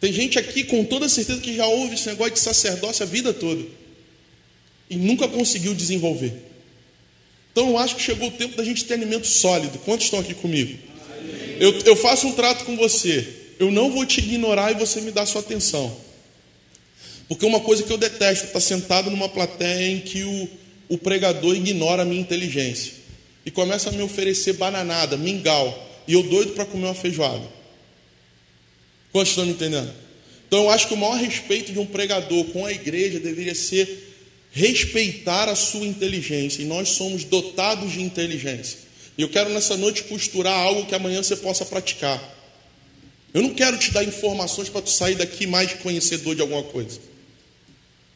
[0.00, 3.32] Tem gente aqui com toda certeza que já ouve esse negócio de sacerdócio a vida
[3.32, 3.77] toda
[4.90, 6.32] e nunca conseguiu desenvolver.
[7.52, 9.78] Então eu acho que chegou o tempo da gente ter alimento sólido.
[9.80, 10.78] Quantos estão aqui comigo?
[11.58, 13.26] Eu, eu faço um trato com você.
[13.58, 15.94] Eu não vou te ignorar e você me dá sua atenção.
[17.26, 20.48] Porque uma coisa que eu detesto é estar sentado numa plateia em que o,
[20.88, 22.94] o pregador ignora a minha inteligência
[23.44, 27.44] e começa a me oferecer bananada, mingau, e eu doido para comer uma feijoada.
[29.12, 29.92] Quantos estão me entendendo?
[30.46, 34.07] Então eu acho que o maior respeito de um pregador com a igreja deveria ser
[34.58, 38.78] respeitar a sua inteligência, e nós somos dotados de inteligência.
[39.16, 42.20] E eu quero nessa noite costurar algo que amanhã você possa praticar.
[43.32, 46.98] Eu não quero te dar informações para tu sair daqui mais conhecedor de alguma coisa.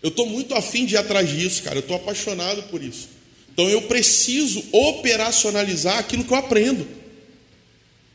[0.02, 1.76] Eu estou muito afim de ir atrás disso, cara.
[1.76, 3.08] Eu estou apaixonado por isso.
[3.52, 6.86] Então eu preciso operacionalizar aquilo que eu aprendo.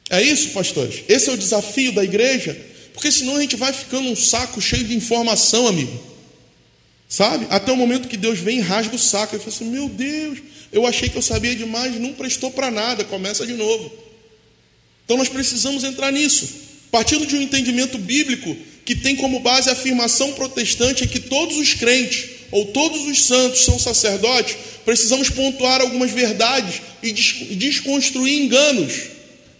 [0.09, 1.03] É isso, pastores?
[1.07, 2.59] Esse é o desafio da igreja,
[2.93, 6.16] porque senão a gente vai ficando um saco cheio de informação, amigo.
[7.07, 7.47] Sabe?
[7.49, 9.35] Até o momento que Deus vem e rasga o saco.
[9.35, 10.39] Eu falo assim: Meu Deus,
[10.71, 13.91] eu achei que eu sabia demais, não prestou para nada, começa de novo.
[15.05, 16.67] Então nós precisamos entrar nisso.
[16.91, 21.73] Partindo de um entendimento bíblico que tem como base a afirmação protestante que todos os
[21.73, 28.93] crentes ou todos os santos são sacerdotes, precisamos pontuar algumas verdades e desconstruir enganos.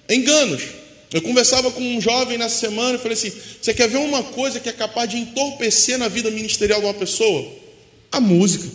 [0.09, 0.63] Enganos.
[1.11, 3.31] Eu conversava com um jovem nessa semana e falei assim:
[3.61, 6.93] você quer ver uma coisa que é capaz de entorpecer na vida ministerial de uma
[6.93, 7.49] pessoa?
[8.11, 8.69] A música.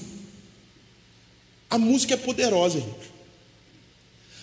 [1.68, 3.12] A música é poderosa, gente.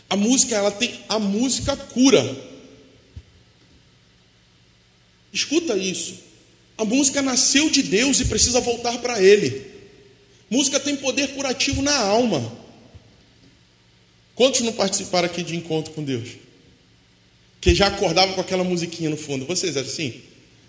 [0.10, 1.00] A música, ela tem.
[1.08, 2.50] A música cura.
[5.32, 6.16] Escuta isso.
[6.78, 9.70] A música nasceu de Deus e precisa voltar para Ele.
[10.50, 12.58] Música tem poder curativo na alma.
[14.34, 16.30] Quantos não participaram aqui de encontro com Deus?
[17.62, 19.46] Que já acordava com aquela musiquinha no fundo.
[19.46, 20.22] Vocês eram assim?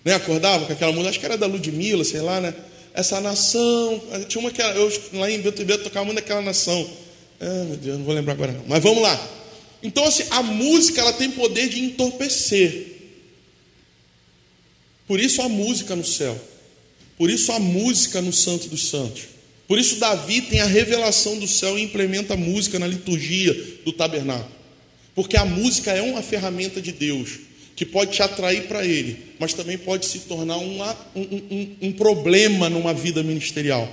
[0.05, 0.15] Né?
[0.15, 2.55] Acordava com aquela música, acho que era da Ludmilla, sei lá, né?
[2.93, 4.03] Essa nação.
[4.29, 6.89] Tinha uma que eu lá em Beto Beto tocava muito daquela nação.
[7.41, 8.65] Ah, meu Deus, não vou lembrar agora não.
[8.67, 9.29] Mas vamos lá.
[9.83, 12.87] Então, assim, a música ela tem poder de entorpecer.
[15.07, 16.39] Por isso a música no céu.
[17.17, 19.25] Por isso a música no Santo dos Santos.
[19.67, 23.93] Por isso Davi tem a revelação do céu e implementa a música na liturgia do
[23.93, 24.60] tabernáculo.
[25.21, 27.41] Porque a música é uma ferramenta de Deus
[27.77, 31.93] que pode te atrair para Ele, mas também pode se tornar uma, um, um, um
[31.93, 33.87] problema numa vida ministerial.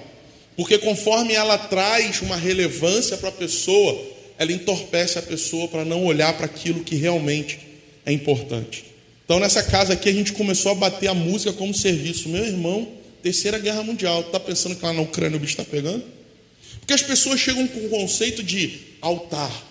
[0.55, 4.01] Porque conforme ela traz uma relevância para a pessoa,
[4.39, 7.59] ela entorpece a pessoa para não olhar para aquilo que realmente
[8.05, 8.85] é importante.
[9.25, 12.29] Então, nessa casa aqui, a gente começou a bater a música como serviço.
[12.29, 12.87] Meu irmão,
[13.21, 14.21] Terceira Guerra Mundial.
[14.21, 16.05] Está pensando que lá na Ucrânia o bicho está pegando?
[16.79, 19.66] Porque as pessoas chegam com o conceito de altar.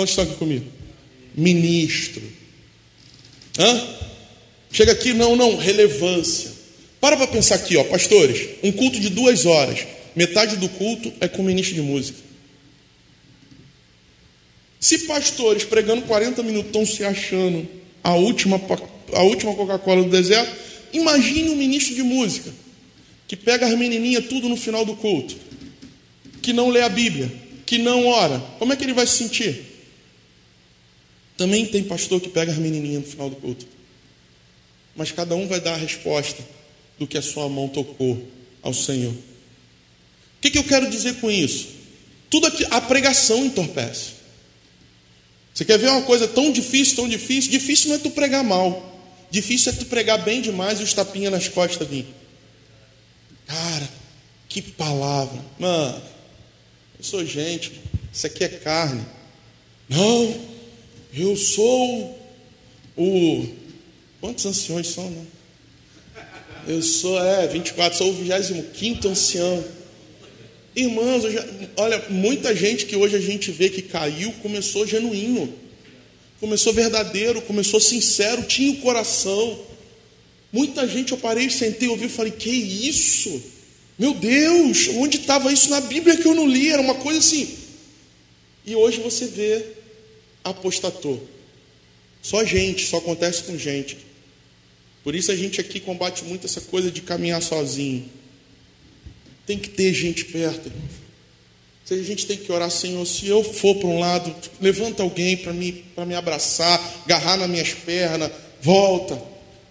[0.00, 0.64] Quantos estão aqui comigo?
[1.36, 2.22] Ministro.
[3.58, 3.88] Hã?
[4.72, 6.52] Chega aqui, não, não, relevância.
[6.98, 8.48] Para para pensar aqui, ó, pastores.
[8.62, 9.86] Um culto de duas horas.
[10.16, 12.18] Metade do culto é com ministro de música.
[14.78, 17.68] Se pastores pregando 40 minutos estão se achando
[18.02, 18.58] a última,
[19.12, 20.50] a última Coca-Cola do deserto,
[20.94, 22.50] imagine um ministro de música
[23.28, 25.36] que pega as menininhas tudo no final do culto,
[26.40, 27.30] que não lê a Bíblia,
[27.66, 28.38] que não ora.
[28.58, 29.69] Como é que ele vai se sentir?
[31.40, 33.66] Também tem pastor que pega as menininhas no final do culto.
[34.94, 36.44] Mas cada um vai dar a resposta
[36.98, 38.28] do que a sua mão tocou
[38.60, 39.14] ao Senhor.
[39.14, 41.68] O que, que eu quero dizer com isso?
[42.28, 44.10] Tudo aqui, a pregação entorpece.
[45.54, 47.50] Você quer ver uma coisa tão difícil, tão difícil?
[47.50, 49.10] Difícil não é tu pregar mal.
[49.30, 52.04] Difícil é tu pregar bem demais e os tapinhas nas costas vir.
[53.46, 53.88] Cara,
[54.46, 55.42] que palavra.
[55.58, 56.02] Mano,
[56.98, 57.80] eu sou gente,
[58.12, 59.06] isso aqui é carne.
[59.88, 60.50] Não,
[61.14, 62.18] eu sou
[62.96, 63.46] o.
[64.20, 65.26] Quantos anciões são, não?
[66.66, 69.64] Eu sou, é, 24, sou o 25 ancião.
[70.76, 71.44] Irmãos, já,
[71.76, 75.52] olha, muita gente que hoje a gente vê que caiu começou genuíno,
[76.38, 79.58] começou verdadeiro, começou sincero, tinha o coração.
[80.52, 83.42] Muita gente eu parei, sentei, ouvi e falei: Que isso?
[83.98, 86.70] Meu Deus, onde estava isso na Bíblia que eu não li?
[86.70, 87.56] Era uma coisa assim.
[88.64, 89.64] E hoje você vê
[90.44, 91.26] apostatou.
[92.22, 93.98] Só gente, só acontece com gente.
[95.02, 98.08] Por isso a gente aqui combate muito essa coisa de caminhar sozinho.
[99.46, 100.70] Tem que ter gente perto.
[101.84, 105.36] Se a gente tem que orar, Senhor, se eu for para um lado, levanta alguém
[105.36, 108.30] para me, me abraçar, agarrar nas minhas pernas,
[108.60, 109.20] volta.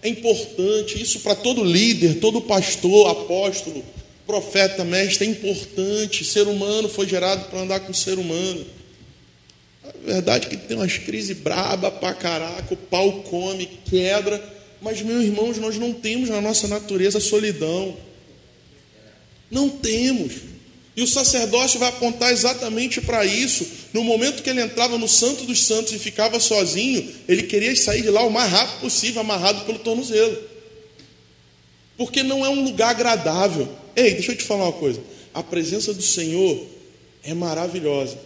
[0.02, 3.82] É importante, isso para todo líder, todo pastor, apóstolo,
[4.26, 6.24] profeta, mestre, é importante.
[6.24, 8.66] Ser humano foi gerado para andar com ser humano.
[10.04, 14.42] Verdade que tem umas crises braba para caraca, o pau come, quebra,
[14.80, 17.96] mas, meus irmãos, nós não temos na nossa natureza solidão.
[19.50, 20.32] Não temos.
[20.96, 23.66] E o sacerdócio vai apontar exatamente para isso.
[23.92, 28.02] No momento que ele entrava no Santo dos Santos e ficava sozinho, ele queria sair
[28.02, 30.36] de lá o mais rápido possível, amarrado pelo tornozelo.
[31.96, 33.68] Porque não é um lugar agradável.
[33.94, 35.00] Ei, deixa eu te falar uma coisa.
[35.34, 36.66] A presença do Senhor
[37.22, 38.18] é maravilhosa,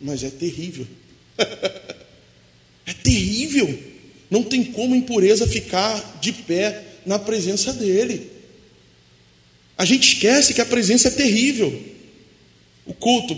[0.00, 0.86] mas é terrível.
[1.38, 3.78] é terrível.
[4.30, 8.30] Não tem como impureza ficar de pé na presença dele.
[9.76, 11.82] A gente esquece que a presença é terrível.
[12.86, 13.36] O culto,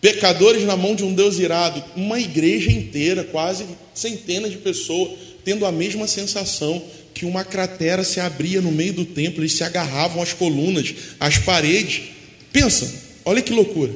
[0.00, 5.12] pecadores na mão de um Deus irado, uma igreja inteira, quase centenas de pessoas,
[5.44, 6.82] tendo a mesma sensação
[7.14, 11.38] que uma cratera se abria no meio do templo, eles se agarravam às colunas, às
[11.38, 12.02] paredes.
[12.52, 12.92] Pensa,
[13.24, 13.92] olha que loucura.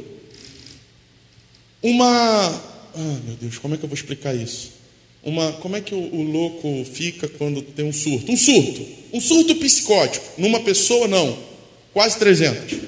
[1.82, 2.48] Uma.
[2.94, 4.82] Ah, meu Deus, como é que eu vou explicar isso?
[5.22, 5.52] uma.
[5.52, 8.30] Como é que o, o, louco fica quando tem um surto?
[8.30, 8.86] Um surto.
[9.12, 10.24] Um surto psicótico.
[10.38, 11.38] Numa pessoa, não.
[11.92, 12.78] Quase 300.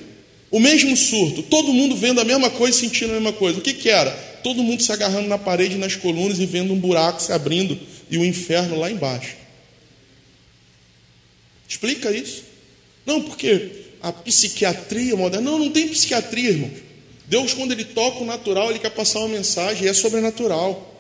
[0.51, 1.43] O mesmo surto.
[1.43, 3.59] Todo mundo vendo a mesma coisa sentindo a mesma coisa.
[3.59, 4.11] O que, que era?
[4.43, 7.79] Todo mundo se agarrando na parede, nas colunas e vendo um buraco se abrindo
[8.11, 9.37] e o inferno lá embaixo.
[11.69, 12.45] Explica isso.
[13.07, 13.71] Não, porque
[14.03, 15.51] a psiquiatria moderna.
[15.51, 16.84] Não, não tem psiquiatria, irmãos.
[17.27, 20.91] Deus, quando ele toca o natural, ele quer passar uma mensagem, e é sobrenatural.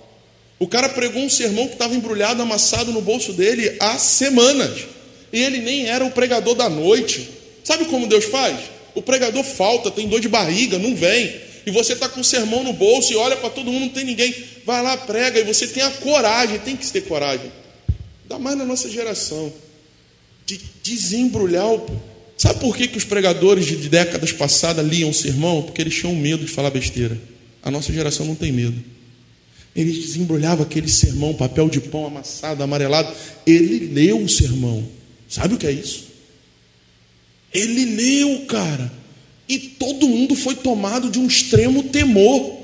[0.58, 4.86] O cara pregou um sermão que estava embrulhado, amassado no bolso dele há semanas.
[5.32, 7.28] E ele nem era o pregador da noite.
[7.64, 8.58] Sabe como Deus faz?
[8.94, 11.42] O pregador falta, tem dor de barriga, não vem.
[11.66, 14.04] E você está com o sermão no bolso e olha para todo mundo, não tem
[14.04, 14.34] ninguém.
[14.64, 17.50] Vai lá, prega, e você tem a coragem, tem que ter coragem.
[18.22, 19.52] Ainda mais na nossa geração.
[20.46, 22.13] De desembrulhar o.
[22.44, 25.62] Sabe por que, que os pregadores de décadas passadas liam o sermão?
[25.62, 27.18] Porque eles tinham medo de falar besteira.
[27.62, 28.84] A nossa geração não tem medo.
[29.74, 33.10] Ele desembrulhava aquele sermão, papel de pão amassado, amarelado.
[33.46, 34.86] Ele leu o sermão.
[35.26, 36.04] Sabe o que é isso?
[37.50, 38.92] Ele leu, cara.
[39.48, 42.60] E todo mundo foi tomado de um extremo temor,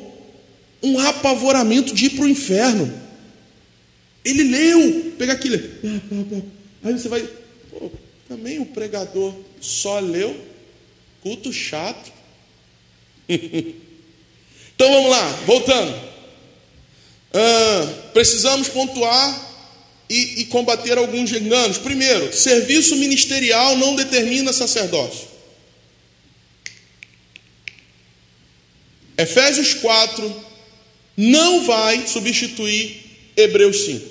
[0.83, 2.93] um apavoramento de ir para o inferno.
[4.22, 5.59] Ele leu, pega aquilo.
[6.85, 7.26] Aí você vai,
[7.70, 7.91] pô,
[8.31, 10.41] também o pregador só leu,
[11.20, 12.12] culto chato.
[13.28, 15.93] então vamos lá, voltando.
[17.35, 19.51] Ah, precisamos pontuar
[20.09, 21.76] e, e combater alguns enganos.
[21.78, 25.26] Primeiro, serviço ministerial não determina sacerdócio.
[29.18, 30.45] Efésios 4
[31.16, 34.10] não vai substituir Hebreus 5.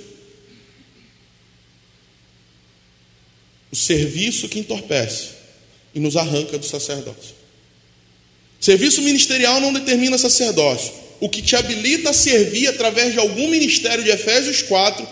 [3.72, 5.30] O serviço que entorpece
[5.94, 7.36] e nos arranca do sacerdócio.
[8.60, 14.04] Serviço ministerial não determina sacerdócio o que te habilita a servir através de algum ministério
[14.04, 15.06] de Efésios 4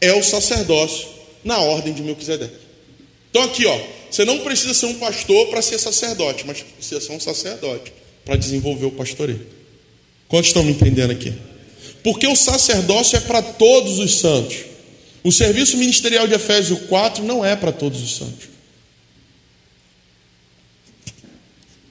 [0.00, 1.08] é o sacerdócio
[1.42, 2.54] na ordem de Melquisedeque.
[3.30, 3.80] Então aqui, ó,
[4.10, 7.92] você não precisa ser um pastor para ser sacerdote, mas precisa ser um sacerdote
[8.24, 9.46] para desenvolver o pastoreio.
[10.28, 11.32] Quantos estão me entendendo aqui?
[12.04, 14.56] Porque o sacerdócio é para todos os santos.
[15.22, 18.48] O serviço ministerial de Efésios 4 não é para todos os santos.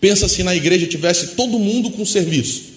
[0.01, 2.69] Pensa se na igreja tivesse todo mundo com serviço.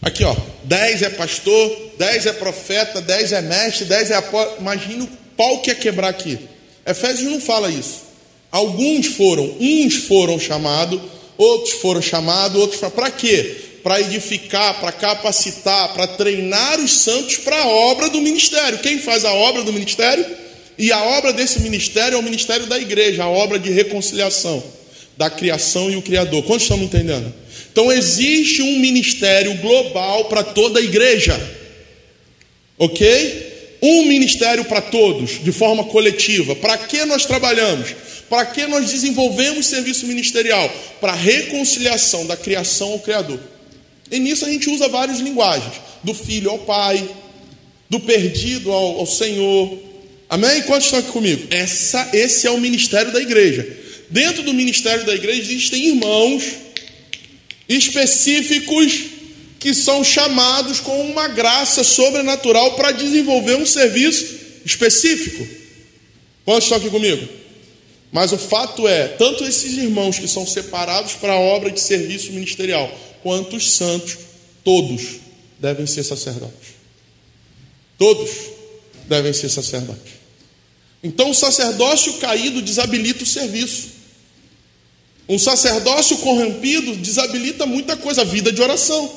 [0.00, 4.60] Aqui, ó, 10 é pastor, 10 é profeta, 10 é mestre, 10 é apóstolo.
[4.60, 6.38] Imagina o pau que é quebrar aqui.
[6.86, 8.02] Efésios não fala isso.
[8.52, 11.00] Alguns foram, uns foram chamados,
[11.36, 12.94] outros foram chamados, outros foram.
[12.94, 13.56] Para quê?
[13.86, 18.80] Para edificar, para capacitar, para treinar os santos para a obra do ministério.
[18.80, 20.26] Quem faz a obra do ministério?
[20.76, 24.60] E a obra desse ministério é o ministério da igreja, a obra de reconciliação,
[25.16, 26.42] da criação e o Criador.
[26.42, 27.32] Quantos estão me entendendo?
[27.70, 31.40] Então existe um ministério global para toda a igreja.
[32.76, 33.78] Ok?
[33.80, 36.56] Um ministério para todos, de forma coletiva.
[36.56, 37.94] Para que nós trabalhamos?
[38.28, 40.68] Para que nós desenvolvemos serviço ministerial?
[41.00, 43.38] Para reconciliação da criação ao Criador.
[44.10, 47.08] E nisso a gente usa várias linguagens: do filho ao pai,
[47.88, 49.78] do perdido ao, ao Senhor.
[50.28, 50.62] Amém?
[50.62, 51.46] Quantos estão aqui comigo?
[51.50, 53.66] Essa, esse é o ministério da igreja.
[54.10, 56.44] Dentro do ministério da igreja existem irmãos
[57.68, 59.16] específicos
[59.58, 65.46] que são chamados com uma graça sobrenatural para desenvolver um serviço específico.
[66.44, 67.26] Quantos estão aqui comigo?
[68.12, 72.32] Mas o fato é, tanto esses irmãos que são separados para a obra de serviço
[72.32, 72.92] ministerial,
[73.26, 74.18] quanto os santos,
[74.62, 75.16] todos
[75.58, 76.76] devem ser sacerdotes.
[77.98, 78.30] Todos
[79.08, 80.12] devem ser sacerdotes.
[81.02, 83.88] Então o sacerdócio caído desabilita o serviço.
[85.28, 89.12] Um sacerdócio corrompido desabilita muita coisa, a vida de oração.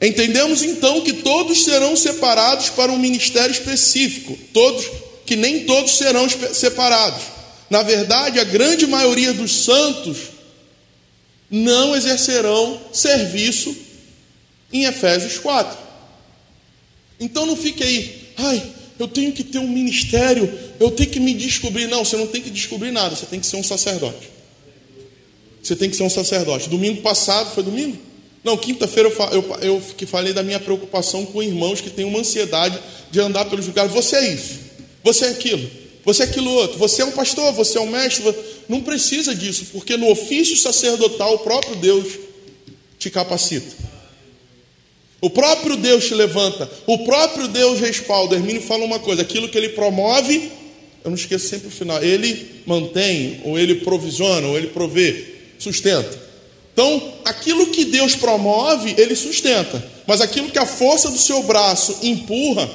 [0.00, 4.86] Entendemos então que todos serão separados para um ministério específico, todos
[5.26, 7.22] que nem todos serão separados.
[7.68, 10.37] Na verdade, a grande maioria dos santos
[11.50, 13.74] não exercerão serviço
[14.72, 15.78] em Efésios 4.
[17.20, 18.62] Então não fique aí, ai,
[18.98, 21.86] eu tenho que ter um ministério, eu tenho que me descobrir.
[21.86, 24.28] Não, você não tem que descobrir nada, você tem que ser um sacerdote.
[25.62, 26.68] Você tem que ser um sacerdote.
[26.68, 27.98] Domingo passado, foi domingo?
[28.42, 32.20] Não, quinta-feira eu, eu, eu que falei da minha preocupação com irmãos que têm uma
[32.20, 32.78] ansiedade
[33.10, 33.92] de andar pelos lugares.
[33.92, 34.58] Você é isso,
[35.02, 35.68] você é aquilo,
[36.04, 38.34] você é aquilo outro, você é um pastor, você é um mestre.
[38.68, 42.06] Não precisa disso, porque no ofício sacerdotal o próprio Deus
[42.98, 43.88] te capacita.
[45.20, 48.36] O próprio Deus te levanta, o próprio Deus respalda.
[48.36, 50.50] Hermínio fala uma coisa: aquilo que ele promove,
[51.02, 55.24] eu não esqueço sempre o final, ele mantém, ou ele provisiona, ou ele provê,
[55.58, 56.28] sustenta.
[56.72, 59.84] Então, aquilo que Deus promove, ele sustenta.
[60.06, 62.70] Mas aquilo que a força do seu braço empurra,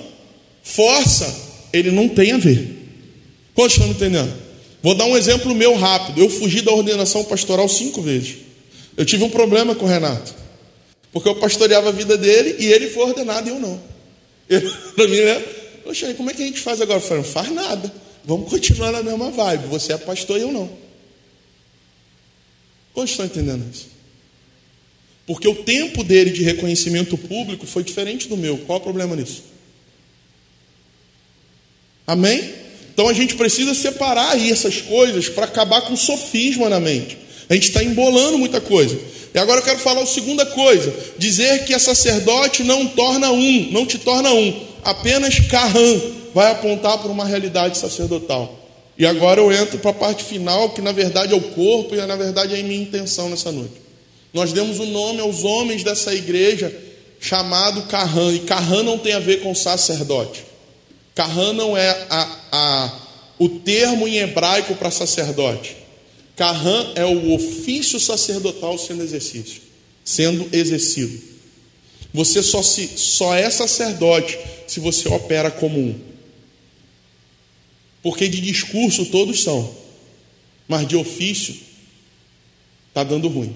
[0.61, 1.33] força,
[1.71, 2.67] ele não tem a ver.
[3.55, 4.42] Quantos estão entendendo?
[4.84, 6.19] Vou dar um exemplo meu rápido.
[6.19, 8.36] Eu fugi da ordenação pastoral cinco vezes.
[8.97, 10.36] Eu tive um problema com o Renato.
[11.13, 13.81] Porque eu pastoreava a vida dele e ele foi ordenado e eu não.
[14.93, 15.39] Para mim, né?
[15.86, 16.99] Poxa, como é que a gente faz agora?
[16.99, 17.93] Eu falei, não faz nada.
[18.25, 19.67] Vamos continuar na mesma vibe.
[19.67, 20.69] Você é pastor e eu não.
[22.93, 23.88] Quantos estão entendendo isso?
[25.25, 28.57] Porque o tempo dele de reconhecimento público foi diferente do meu.
[28.59, 29.43] Qual o problema nisso?
[32.05, 32.62] Amém?
[32.93, 37.17] Então a gente precisa separar aí essas coisas para acabar com o sofisma na mente.
[37.49, 38.97] A gente está embolando muita coisa.
[39.33, 43.69] E agora eu quero falar a segunda coisa: dizer que é sacerdote não torna um,
[43.71, 44.67] não te torna um.
[44.83, 46.01] Apenas carrã
[46.33, 48.59] vai apontar para uma realidade sacerdotal.
[48.97, 51.97] E agora eu entro para a parte final, que na verdade é o corpo e
[51.97, 53.81] na verdade é a minha intenção nessa noite.
[54.31, 56.73] Nós demos o um nome aos homens dessa igreja
[57.19, 60.43] chamado Carrã, e Carrã não tem a ver com sacerdote.
[61.16, 62.99] Carrã não é a, a,
[63.38, 65.78] o termo em hebraico para sacerdote.
[66.36, 69.61] Carrã é o ofício sacerdotal sendo exercício,
[70.03, 71.22] sendo exercido.
[72.14, 74.38] Você só, se, só é sacerdote
[74.68, 75.99] se você opera como um.
[78.01, 79.74] Porque de discurso todos são,
[80.68, 81.55] mas de ofício
[82.89, 83.55] está dando ruim.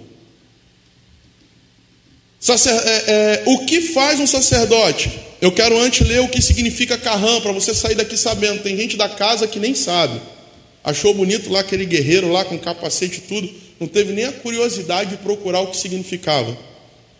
[2.39, 5.11] Sacer, é, é, o que faz um sacerdote?
[5.41, 8.63] Eu quero antes ler o que significa carrã, para você sair daqui sabendo.
[8.63, 10.19] Tem gente da casa que nem sabe.
[10.83, 15.11] Achou bonito lá aquele guerreiro lá com capacete e tudo, não teve nem a curiosidade
[15.11, 16.57] de procurar o que significava.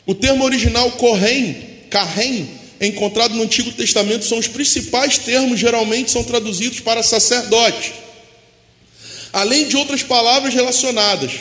[0.05, 2.49] O termo original correm, carrem,
[2.80, 7.93] encontrado no Antigo Testamento são os principais termos, geralmente são traduzidos para sacerdote.
[9.34, 11.32] Além de outras palavras relacionadas,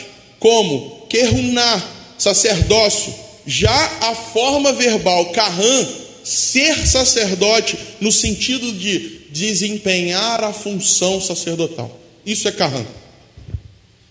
[0.41, 1.83] como keruná,
[2.19, 3.15] sacerdócio,
[3.47, 5.87] já a forma verbal carran,
[6.25, 11.99] ser sacerdote, no sentido de desempenhar a função sacerdotal.
[12.25, 12.85] Isso é carran.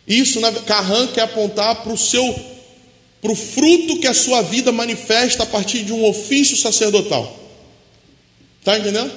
[0.07, 2.55] Isso, carran quer apontar para o seu
[3.21, 7.35] para o fruto que a sua vida manifesta a partir de um ofício sacerdotal.
[8.59, 9.11] Está entendendo?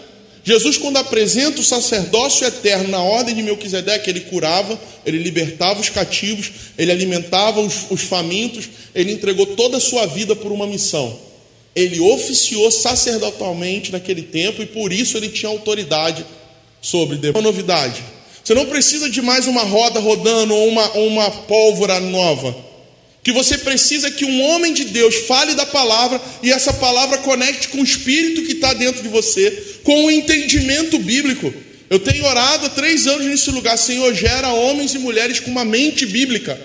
[0.49, 5.91] Jesus, quando apresenta o sacerdócio eterno na ordem de Melquisedeque, ele curava, ele libertava os
[5.91, 11.19] cativos, ele alimentava os, os famintos, ele entregou toda a sua vida por uma missão.
[11.77, 16.25] Ele oficiou sacerdotalmente naquele tempo e por isso ele tinha autoridade
[16.81, 17.29] sobre.
[17.29, 18.03] Uma novidade:
[18.43, 22.68] você não precisa de mais uma roda rodando ou uma, uma pólvora nova
[23.23, 27.69] que você precisa que um homem de Deus fale da palavra e essa palavra conecte
[27.69, 31.53] com o espírito que está dentro de você, com o entendimento bíblico.
[31.91, 35.65] Eu tenho orado há três anos nesse lugar, Senhor, gera homens e mulheres com uma
[35.65, 36.59] mente bíblica.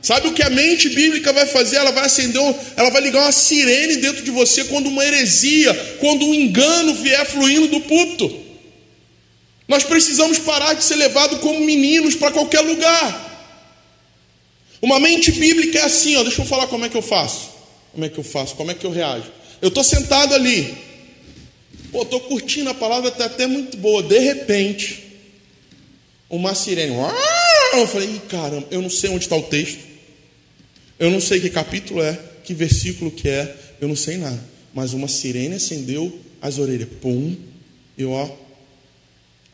[0.00, 1.76] Sabe o que a mente bíblica vai fazer?
[1.76, 5.74] Ela vai acender, um, ela vai ligar uma sirene dentro de você quando uma heresia,
[6.00, 8.46] quando um engano vier fluindo do puto.
[9.66, 13.27] Nós precisamos parar de ser levados como meninos para qualquer lugar.
[14.80, 17.50] Uma mente bíblica é assim, ó, deixa eu falar como é que eu faço.
[17.92, 18.54] Como é que eu faço?
[18.54, 19.30] Como é que eu reajo?
[19.60, 20.76] Eu estou sentado ali.
[21.90, 24.02] Pô, estou curtindo a palavra, está até muito boa.
[24.02, 25.04] De repente,
[26.30, 26.94] uma sirene.
[27.72, 29.80] Eu falei, caramba, eu não sei onde está o texto.
[30.98, 34.42] Eu não sei que capítulo é, que versículo que é, eu não sei nada.
[34.72, 36.88] Mas uma sirene acendeu as orelhas.
[37.00, 37.36] Pum.
[37.96, 38.28] E ó,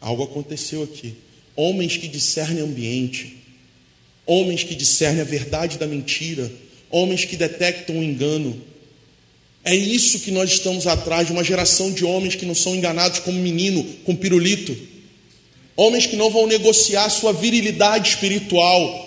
[0.01, 1.15] algo aconteceu aqui.
[1.57, 3.44] Homens que discernem ambiente
[4.27, 6.51] homens que discernem a verdade da mentira,
[6.91, 8.61] homens que detectam o engano.
[9.65, 13.19] É isso que nós estamos atrás de uma geração de homens que não são enganados
[13.21, 14.77] como menino, com pirulito.
[15.77, 19.03] Homens que não vão negociar sua virilidade espiritual.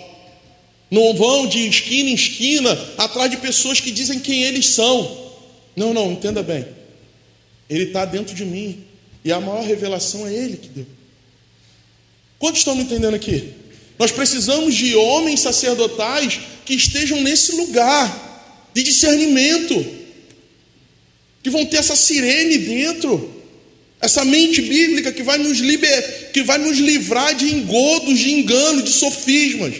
[0.90, 5.32] Não vão de esquina em esquina atrás de pessoas que dizem quem eles são.
[5.76, 6.66] Não, não, entenda bem.
[7.70, 8.84] Ele está dentro de mim.
[9.24, 10.86] E a maior revelação é Ele que deu.
[12.38, 13.52] Quantos estão me entendendo aqui?
[13.98, 18.26] Nós precisamos de homens sacerdotais que estejam nesse lugar
[18.72, 19.84] de discernimento,
[21.42, 23.34] que vão ter essa sirene dentro,
[24.00, 28.82] essa mente bíblica que vai nos, liber, que vai nos livrar de engodos, de engano,
[28.82, 29.74] de sofismas.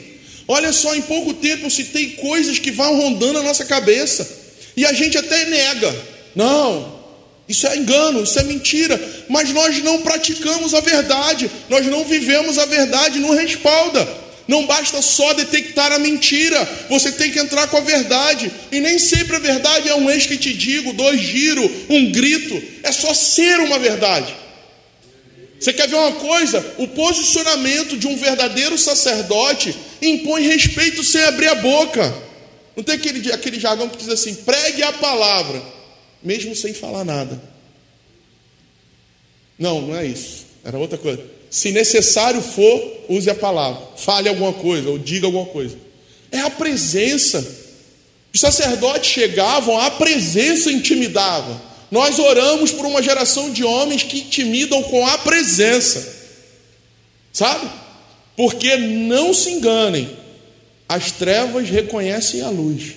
[0.49, 4.29] Olha só, em pouco tempo eu citei coisas que vão rondando a nossa cabeça
[4.77, 5.95] e a gente até nega.
[6.35, 6.98] Não,
[7.49, 12.59] isso é engano, isso é mentira, mas nós não praticamos a verdade, nós não vivemos
[12.59, 14.07] a verdade, não respalda.
[14.47, 18.51] Não basta só detectar a mentira, você tem que entrar com a verdade.
[18.73, 22.63] E nem sempre a verdade é um ex que te digo, dois giros, um grito.
[22.83, 24.35] É só ser uma verdade.
[25.61, 26.65] Você quer ver uma coisa?
[26.79, 32.15] O posicionamento de um verdadeiro sacerdote impõe respeito sem abrir a boca.
[32.75, 35.78] Não tem aquele, aquele jargão que diz assim: pregue a palavra.
[36.23, 37.41] Mesmo sem falar nada.
[39.59, 40.47] Não, não é isso.
[40.65, 41.25] Era outra coisa.
[41.51, 43.83] Se necessário for, use a palavra.
[43.97, 45.77] Fale alguma coisa ou diga alguma coisa.
[46.31, 47.67] É a presença.
[48.33, 51.61] Os sacerdotes chegavam, a presença intimidava.
[51.91, 56.17] Nós oramos por uma geração de homens que intimidam com a presença.
[57.33, 57.69] Sabe?
[58.37, 60.17] Porque não se enganem,
[60.89, 62.95] as trevas reconhecem a luz.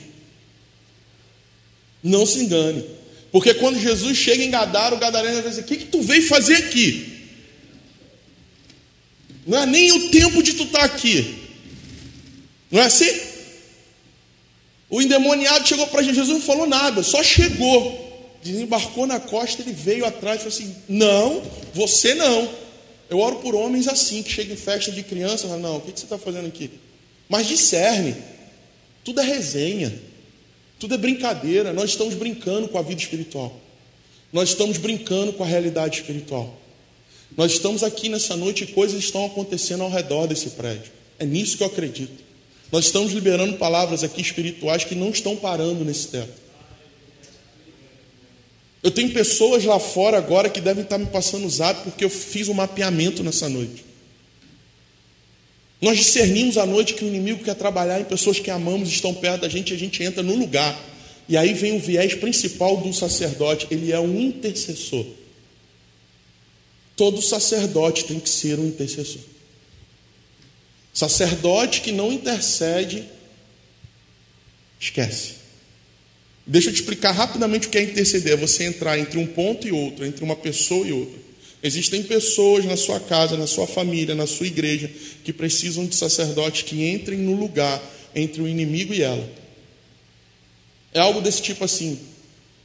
[2.04, 2.86] Não se engane.
[3.32, 6.28] Porque quando Jesus chega em Gadara, o gadareno vai dizer: O que, que tu veio
[6.28, 7.20] fazer aqui?
[9.48, 11.40] Não é nem o tempo de tu estar tá aqui.
[12.70, 13.10] Não é assim?
[14.90, 18.10] O endemoniado chegou para Jesus não falou nada, só chegou.
[18.44, 21.42] Desembarcou na costa, ele veio atrás e falou assim: Não,
[21.74, 22.62] você não.
[23.12, 25.92] Eu oro por homens assim, que chegam em festa de criança, fala, não, o que
[25.92, 26.72] você está fazendo aqui?
[27.28, 28.16] Mas discerne,
[29.04, 29.94] tudo é resenha,
[30.82, 33.56] tudo é brincadeira, nós estamos brincando com a vida espiritual,
[34.34, 36.60] nós estamos brincando com a realidade espiritual.
[37.38, 40.92] Nós estamos aqui nessa noite e coisas estão acontecendo ao redor desse prédio.
[41.20, 42.24] É nisso que eu acredito.
[42.72, 46.42] Nós estamos liberando palavras aqui espirituais que não estão parando nesse teto.
[48.82, 52.50] Eu tenho pessoas lá fora agora que devem estar me passando zap porque eu fiz
[52.50, 53.86] um mapeamento nessa noite.
[55.82, 59.42] Nós discernimos à noite que o inimigo quer trabalhar em pessoas que amamos, estão perto
[59.42, 60.80] da gente, e a gente entra no lugar.
[61.28, 65.06] E aí vem o viés principal do sacerdote, ele é um intercessor.
[66.96, 69.22] Todo sacerdote tem que ser um intercessor.
[70.94, 73.06] Sacerdote que não intercede,
[74.80, 75.42] esquece.
[76.46, 78.34] Deixa eu te explicar rapidamente o que é interceder.
[78.34, 81.21] É você entrar entre um ponto e outro, entre uma pessoa e outra.
[81.64, 84.90] Existem pessoas na sua casa, na sua família, na sua igreja,
[85.24, 87.82] que precisam de sacerdotes que entrem no lugar
[88.16, 89.30] entre o inimigo e ela.
[90.94, 92.00] É algo desse tipo assim: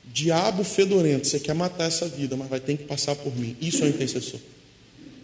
[0.05, 3.55] diabo fedorento, você quer matar essa vida, mas vai ter que passar por mim.
[3.61, 4.40] Isso é um intercessor.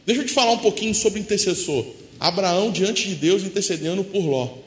[0.04, 1.86] Deixa eu te falar um pouquinho sobre intercessor.
[2.20, 4.58] Abraão diante de Deus intercedendo por Ló.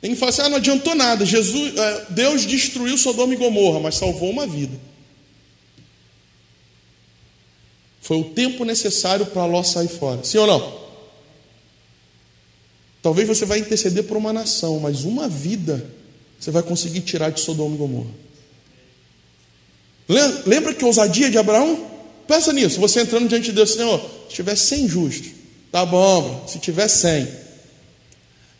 [0.00, 1.26] Tem que falar assim: ah, não adiantou nada.
[1.26, 4.76] Jesus, é, Deus destruiu Sodoma e Gomorra, mas salvou uma vida.
[8.02, 10.22] Foi o tempo necessário para Ló sair fora.
[10.22, 10.82] Sim ou não?
[13.00, 15.84] Talvez você vai interceder por uma nação, mas uma vida
[16.38, 18.10] você vai conseguir tirar de Sodoma e Gomorra.
[20.44, 21.90] Lembra que ousadia de Abraão?
[22.28, 23.98] Pensa nisso, você entrando diante de Deus, Senhor,
[24.28, 25.32] se tiver 100 justos,
[25.70, 27.42] tá bom, se tiver 100,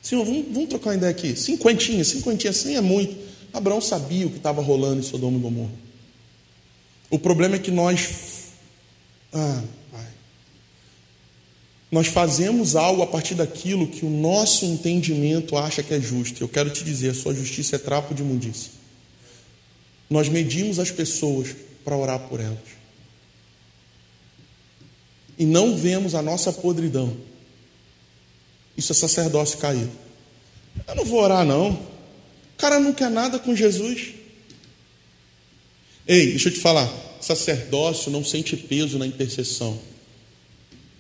[0.03, 1.37] Senhor, vamos, vamos trocar uma ideia aqui.
[1.37, 3.17] Cinquentinha, cinquentinha, cem é muito.
[3.53, 5.71] Abraão sabia o que estava rolando em Sodoma e Gomorra.
[7.09, 8.32] O problema é que nós.
[9.33, 9.63] Ah.
[11.91, 16.43] Nós fazemos algo a partir daquilo que o nosso entendimento acha que é justo.
[16.43, 18.73] Eu quero te dizer, a sua justiça é trapo de imundícia.
[20.09, 21.55] Nós medimos as pessoas
[21.85, 22.59] para orar por elas.
[25.39, 27.15] E não vemos a nossa podridão
[28.77, 29.91] isso é sacerdócio caído.
[30.89, 31.71] Eu não vou orar, não.
[31.73, 34.15] O cara não quer nada com Jesus.
[36.07, 36.91] Ei, deixa eu te falar.
[37.23, 39.79] Sacerdócio não sente peso na intercessão.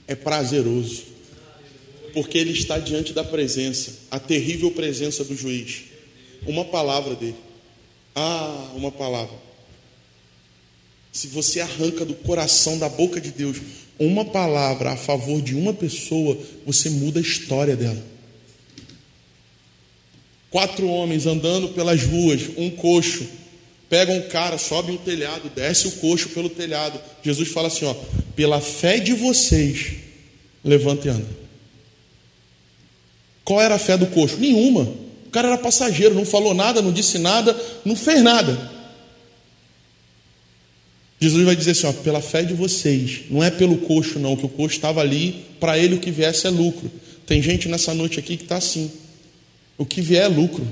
[0.06, 1.02] É prazeroso.
[2.14, 5.82] Porque ele está diante da presença, a terrível presença do juiz.
[6.46, 7.36] Uma palavra dele.
[8.14, 9.34] Ah, uma palavra.
[11.10, 13.56] Se você arranca do coração, da boca de Deus,
[13.98, 18.02] uma palavra a favor de uma pessoa, você muda a história dela.
[20.50, 23.26] Quatro homens andando pelas ruas, um coxo,
[23.92, 26.98] pega um cara, sobe um telhado, desce o coxo pelo telhado.
[27.22, 27.94] Jesus fala assim: ó,
[28.34, 29.96] pela fé de vocês,
[30.64, 31.28] levanta e anda.
[33.44, 34.38] Qual era a fé do coxo?
[34.38, 34.80] Nenhuma.
[35.26, 38.72] O cara era passageiro, não falou nada, não disse nada, não fez nada.
[41.20, 44.46] Jesus vai dizer assim: ó, pela fé de vocês, não é pelo coxo, não, que
[44.46, 46.90] o coxo estava ali, para ele o que viesse é lucro.
[47.26, 48.90] Tem gente nessa noite aqui que está assim:
[49.76, 50.66] o que vier é lucro.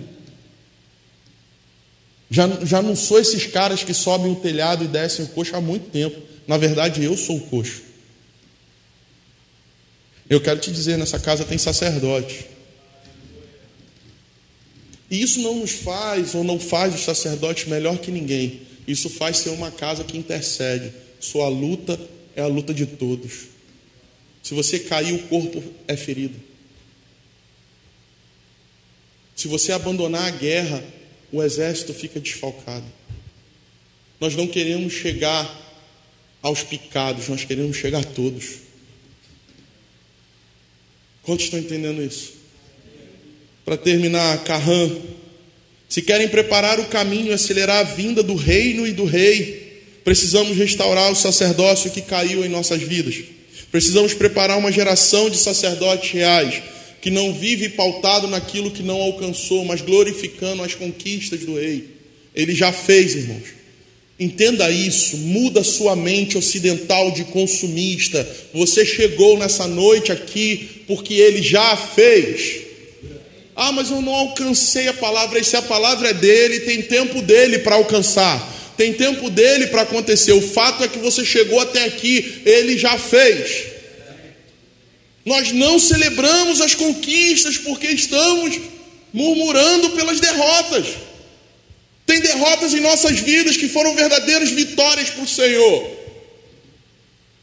[2.30, 5.60] Já, já não sou esses caras que sobem o telhado e descem o coxo há
[5.60, 6.20] muito tempo.
[6.46, 7.82] Na verdade, eu sou o coxo.
[10.28, 12.46] Eu quero te dizer: nessa casa tem sacerdote.
[15.10, 18.62] E isso não nos faz ou não faz os sacerdotes melhor que ninguém.
[18.86, 20.92] Isso faz ser uma casa que intercede.
[21.18, 22.00] Sua luta
[22.36, 23.48] é a luta de todos.
[24.40, 26.36] Se você cair, o corpo é ferido.
[29.34, 30.82] Se você abandonar a guerra,
[31.32, 32.84] o exército fica desfalcado.
[34.20, 35.48] Nós não queremos chegar
[36.42, 38.70] aos picados, nós queremos chegar a todos.
[41.22, 42.34] Quantos estão entendendo isso?
[43.64, 44.90] Para terminar, Carran
[45.88, 50.56] Se querem preparar o caminho e acelerar a vinda do reino e do rei, precisamos
[50.56, 53.16] restaurar o sacerdócio que caiu em nossas vidas.
[53.70, 56.62] Precisamos preparar uma geração de sacerdotes reais,
[57.00, 61.88] que não vive pautado naquilo que não alcançou, mas glorificando as conquistas do rei.
[62.34, 63.60] Ele já fez, irmãos.
[64.18, 68.28] Entenda isso, muda sua mente ocidental de consumista.
[68.52, 72.60] Você chegou nessa noite aqui porque ele já fez.
[73.56, 75.38] Ah, mas eu não alcancei a palavra.
[75.38, 78.74] E se a palavra é dele, tem tempo dele para alcançar.
[78.76, 80.32] Tem tempo dele para acontecer.
[80.32, 83.69] O fato é que você chegou até aqui, ele já fez.
[85.24, 88.58] Nós não celebramos as conquistas porque estamos
[89.12, 90.86] murmurando pelas derrotas.
[92.06, 95.90] Tem derrotas em nossas vidas que foram verdadeiras vitórias para o Senhor.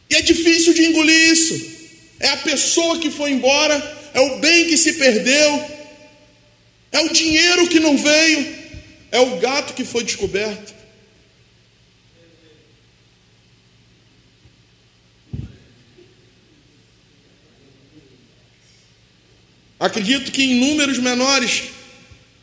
[0.09, 1.77] E é difícil de engolir isso.
[2.19, 3.75] É a pessoa que foi embora,
[4.13, 5.65] é o bem que se perdeu,
[6.91, 8.55] é o dinheiro que não veio,
[9.11, 10.76] é o gato que foi descoberto.
[19.79, 21.63] Acredito que em números menores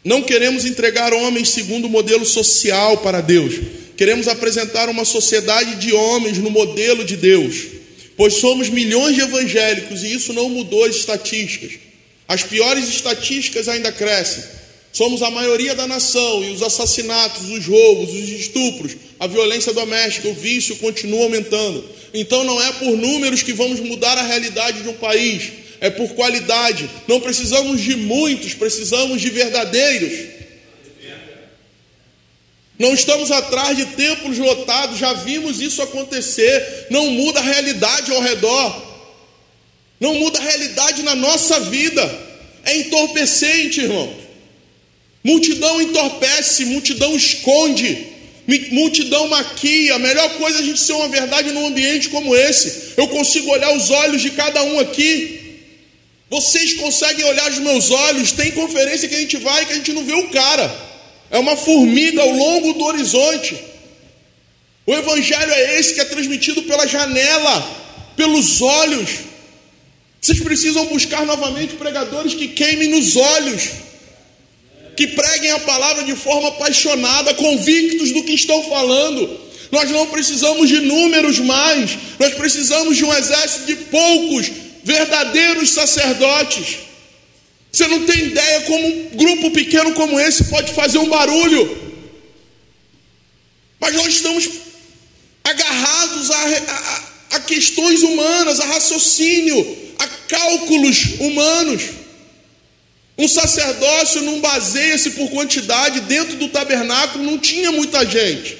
[0.04, 3.54] não queremos entregar homens segundo o modelo social para Deus.
[3.96, 7.56] Queremos apresentar uma sociedade de homens no modelo de Deus,
[8.16, 11.72] pois somos milhões de evangélicos e isso não mudou as estatísticas.
[12.28, 14.44] As piores estatísticas ainda crescem.
[14.92, 20.28] Somos a maioria da nação e os assassinatos, os roubos, os estupros, a violência doméstica,
[20.28, 21.84] o vício continua aumentando.
[22.12, 25.50] Então não é por números que vamos mudar a realidade de um país,
[25.84, 26.88] é por qualidade.
[27.06, 30.30] Não precisamos de muitos, precisamos de verdadeiros.
[32.78, 36.86] Não estamos atrás de templos lotados, já vimos isso acontecer.
[36.88, 38.82] Não muda a realidade ao redor.
[40.00, 42.02] Não muda a realidade na nossa vida.
[42.64, 44.10] É entorpecente, irmão.
[45.22, 48.06] Multidão entorpece, multidão esconde,
[48.70, 49.96] multidão maquia.
[49.96, 52.94] A melhor coisa é a gente ser uma verdade num ambiente como esse.
[52.96, 55.43] Eu consigo olhar os olhos de cada um aqui.
[56.34, 58.32] Vocês conseguem olhar os meus olhos.
[58.32, 60.66] Tem conferência que a gente vai que a gente não vê o cara.
[61.30, 63.56] É uma formiga ao longo do horizonte.
[64.84, 67.54] O evangelho é esse que é transmitido pela janela,
[68.16, 69.10] pelos olhos.
[70.20, 73.70] Vocês precisam buscar novamente pregadores que queimem nos olhos,
[74.96, 79.38] que preguem a palavra de forma apaixonada, convictos do que estão falando.
[79.70, 86.78] Nós não precisamos de números mais, nós precisamos de um exército de poucos verdadeiros sacerdotes.
[87.72, 91.82] Você não tem ideia como um grupo pequeno como esse pode fazer um barulho.
[93.80, 94.48] Mas nós estamos
[95.42, 101.82] agarrados a, a, a questões humanas, a raciocínio, a cálculos humanos.
[103.16, 108.56] Um sacerdócio não baseia-se por quantidade, dentro do tabernáculo não tinha muita gente.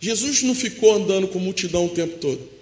[0.00, 2.57] Jesus não ficou andando com multidão o tempo todo.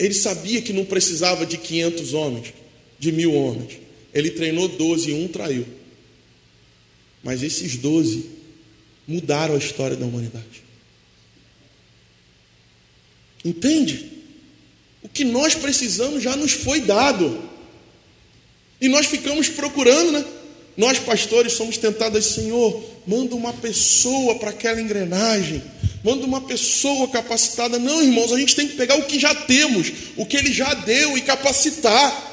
[0.00, 2.54] Ele sabia que não precisava de 500 homens,
[2.98, 3.78] de mil homens.
[4.14, 5.66] Ele treinou 12 e um traiu.
[7.22, 8.24] Mas esses 12
[9.06, 10.64] mudaram a história da humanidade.
[13.44, 14.10] Entende?
[15.02, 17.38] O que nós precisamos já nos foi dado.
[18.80, 20.24] E nós ficamos procurando, né?
[20.78, 25.62] Nós, pastores, somos tentados, Senhor, manda uma pessoa para aquela engrenagem,
[26.02, 27.78] manda uma pessoa capacitada.
[27.78, 30.72] Não, irmãos, a gente tem que pegar o que já temos, o que Ele já
[30.74, 32.28] deu e capacitar.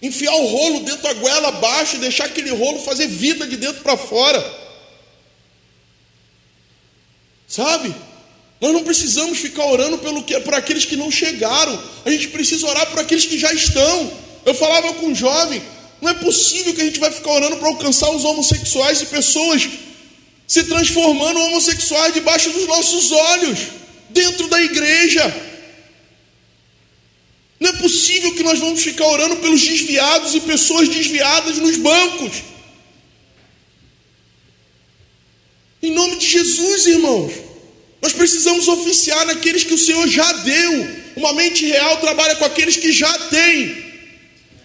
[0.00, 3.82] Enfiar o rolo dentro da goela abaixo e deixar aquele rolo fazer vida de dentro
[3.82, 4.68] para fora.
[7.48, 7.94] Sabe?
[8.60, 11.80] Nós não precisamos ficar orando pelo que, aqueles que não chegaram.
[12.04, 14.12] A gente precisa orar por aqueles que já estão.
[14.44, 15.62] Eu falava com um jovem,
[16.00, 19.68] não é possível que a gente vai ficar orando para alcançar os homossexuais e pessoas
[20.48, 23.58] se transformando homossexuais debaixo dos nossos olhos,
[24.08, 25.22] dentro da igreja.
[27.60, 32.42] Não é possível que nós vamos ficar orando pelos desviados e pessoas desviadas nos bancos.
[35.82, 37.32] Em nome de Jesus, irmãos.
[38.00, 40.98] Nós precisamos oficiar naqueles que o Senhor já deu.
[41.16, 43.86] Uma mente real trabalha com aqueles que já têm.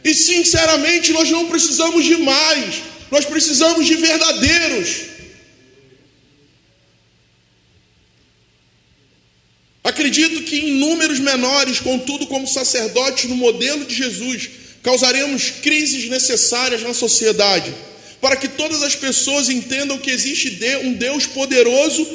[0.04, 2.76] E sinceramente, nós não precisamos de mais,
[3.10, 5.14] nós precisamos de verdadeiros.
[9.84, 14.50] Acredito que em números menores, contudo, como sacerdotes no modelo de Jesus,
[14.84, 17.74] causaremos crises necessárias na sociedade,
[18.22, 22.08] para que todas as pessoas entendam que existe um Deus poderoso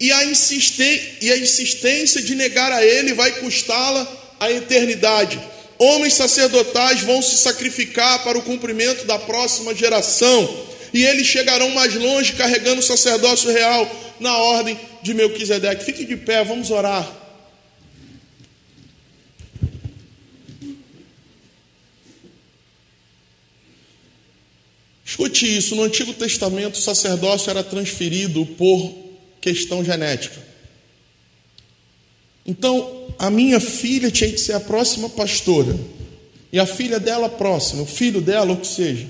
[0.00, 5.40] e a, insistência de negar a Ele vai custá-la a eternidade.
[5.78, 11.94] homens sacerdotais vão se sacrificar para o cumprimento da próxima geração, e eles chegarão mais
[11.94, 13.88] longe carregando o sacerdócio real
[14.18, 15.84] na ordem de Melquisedeque.
[15.84, 17.21] Fique de pé, vamos orar.
[25.12, 28.94] Escute isso: no Antigo Testamento, o sacerdócio era transferido por
[29.42, 30.40] questão genética.
[32.46, 35.78] Então, a minha filha tinha que ser a próxima pastora,
[36.50, 39.06] e a filha dela próxima, o filho dela, ou que seja.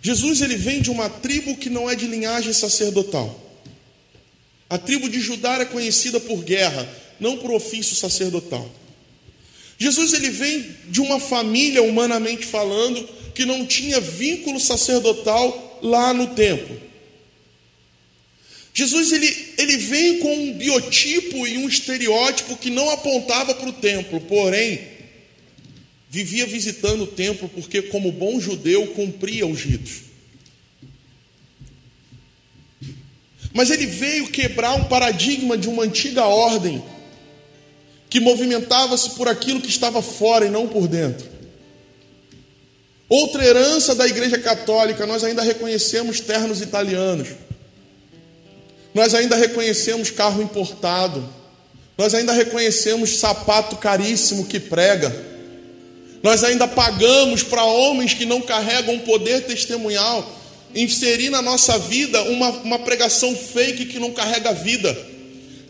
[0.00, 3.44] Jesus ele vem de uma tribo que não é de linhagem sacerdotal.
[4.70, 8.70] A tribo de Judá é conhecida por guerra, não por ofício sacerdotal.
[9.78, 16.28] Jesus ele vem de uma família, humanamente falando, que não tinha vínculo sacerdotal lá no
[16.28, 16.80] templo.
[18.72, 23.74] Jesus ele, ele vem com um biotipo e um estereótipo que não apontava para o
[23.74, 24.80] templo, porém,
[26.08, 30.06] vivia visitando o templo porque, como bom judeu, cumpria os ritos.
[33.52, 36.82] Mas ele veio quebrar um paradigma de uma antiga ordem
[38.08, 41.35] que movimentava-se por aquilo que estava fora e não por dentro.
[43.08, 47.28] Outra herança da Igreja Católica, nós ainda reconhecemos ternos italianos,
[48.92, 51.24] nós ainda reconhecemos carro importado,
[51.96, 55.14] nós ainda reconhecemos sapato caríssimo que prega,
[56.20, 60.28] nós ainda pagamos para homens que não carregam poder testemunhal,
[60.74, 64.96] inserir na nossa vida uma, uma pregação fake que não carrega vida.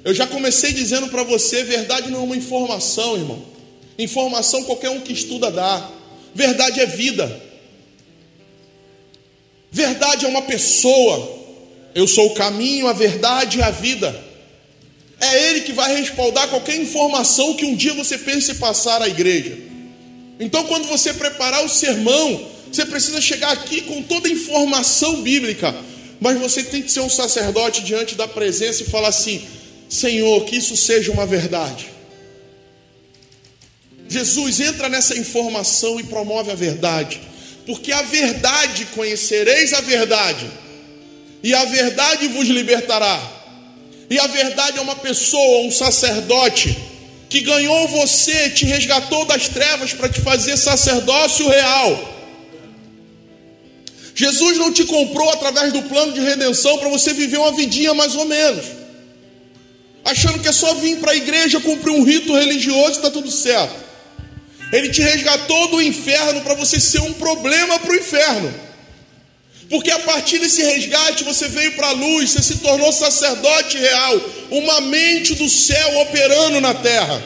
[0.02, 3.42] Eu já comecei dizendo para você: verdade não é uma informação, irmão.
[3.98, 5.95] Informação qualquer um que estuda dá.
[6.36, 7.42] Verdade é vida.
[9.72, 11.34] Verdade é uma pessoa.
[11.94, 14.14] Eu sou o caminho, a verdade e a vida.
[15.18, 19.56] É Ele que vai respaldar qualquer informação que um dia você pense passar à igreja.
[20.38, 25.74] Então, quando você preparar o sermão, você precisa chegar aqui com toda a informação bíblica,
[26.20, 29.42] mas você tem que ser um sacerdote diante da presença e falar assim:
[29.88, 31.95] Senhor, que isso seja uma verdade.
[34.08, 37.20] Jesus entra nessa informação e promove a verdade,
[37.66, 40.46] porque a verdade conhecereis a verdade,
[41.42, 43.34] e a verdade vos libertará.
[44.08, 46.76] E a verdade é uma pessoa, um sacerdote,
[47.28, 52.14] que ganhou você, te resgatou das trevas para te fazer sacerdócio real.
[54.14, 58.14] Jesus não te comprou através do plano de redenção para você viver uma vidinha mais
[58.14, 58.64] ou menos,
[60.04, 63.30] achando que é só vir para a igreja cumprir um rito religioso e está tudo
[63.30, 63.85] certo.
[64.72, 68.52] Ele te resgatou do inferno para você ser um problema para o inferno.
[69.68, 74.20] Porque a partir desse resgate você veio para a luz, você se tornou sacerdote real,
[74.50, 77.22] uma mente do céu operando na terra,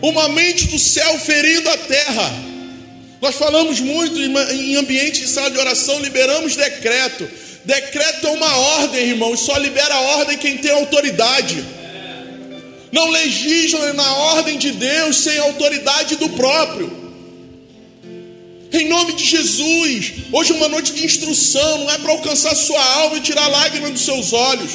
[0.00, 2.46] uma mente do céu ferindo a terra.
[3.20, 7.28] Nós falamos muito em ambiente de sala de oração, liberamos decreto.
[7.64, 11.75] Decreto é uma ordem, irmão, e só libera a ordem quem tem autoridade
[12.96, 16.90] não legisla na ordem de Deus sem autoridade do próprio.
[18.72, 22.82] Em nome de Jesus, hoje é uma noite de instrução, não é para alcançar sua
[23.00, 24.72] alma e tirar lágrimas dos seus olhos,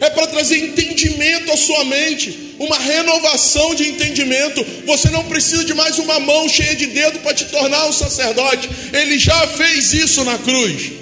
[0.00, 4.64] é para trazer entendimento à sua mente, uma renovação de entendimento.
[4.86, 8.70] Você não precisa de mais uma mão cheia de dedo para te tornar um sacerdote,
[8.94, 10.99] ele já fez isso na cruz.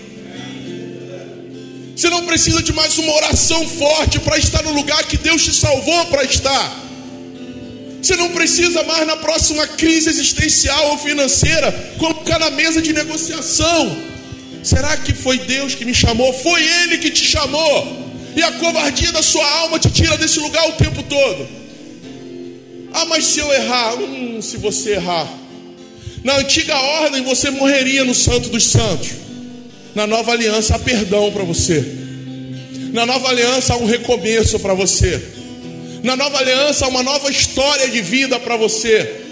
[1.98, 5.52] Você não precisa de mais uma oração forte para estar no lugar que Deus te
[5.52, 6.80] salvou para estar.
[8.00, 14.00] Você não precisa mais na próxima crise existencial ou financeira colocar na mesa de negociação.
[14.62, 16.32] Será que foi Deus que me chamou?
[16.32, 18.12] Foi Ele que te chamou.
[18.36, 21.48] E a covardia da sua alma te tira desse lugar o tempo todo.
[22.92, 25.28] Ah, mas se eu errar, hum, se você errar.
[26.22, 29.27] Na antiga ordem você morreria no Santo dos Santos.
[29.98, 31.84] Na nova aliança há perdão para você.
[32.92, 35.20] Na nova aliança há um recomeço para você.
[36.04, 39.22] Na nova aliança há uma nova história de vida para você.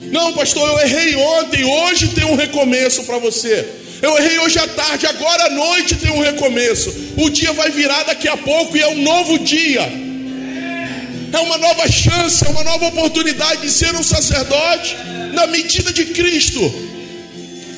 [0.00, 3.64] Não, pastor, eu errei ontem, hoje tem um recomeço para você.
[4.02, 6.92] Eu errei hoje à tarde, agora à noite tem um recomeço.
[7.16, 9.82] O dia vai virar daqui a pouco e é um novo dia.
[11.32, 14.96] É uma nova chance, é uma nova oportunidade de ser um sacerdote
[15.32, 16.90] na medida de Cristo.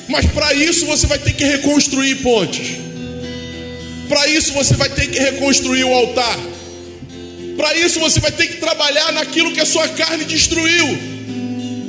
[0.07, 2.77] Mas para isso você vai ter que reconstruir pontes.
[4.07, 6.37] Para isso você vai ter que reconstruir o altar.
[7.57, 10.97] Para isso você vai ter que trabalhar naquilo que a sua carne destruiu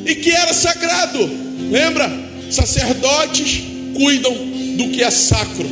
[0.06, 1.28] e que era sagrado.
[1.70, 2.10] Lembra?
[2.50, 3.62] Sacerdotes
[3.94, 4.32] cuidam
[4.76, 5.68] do que é sacro.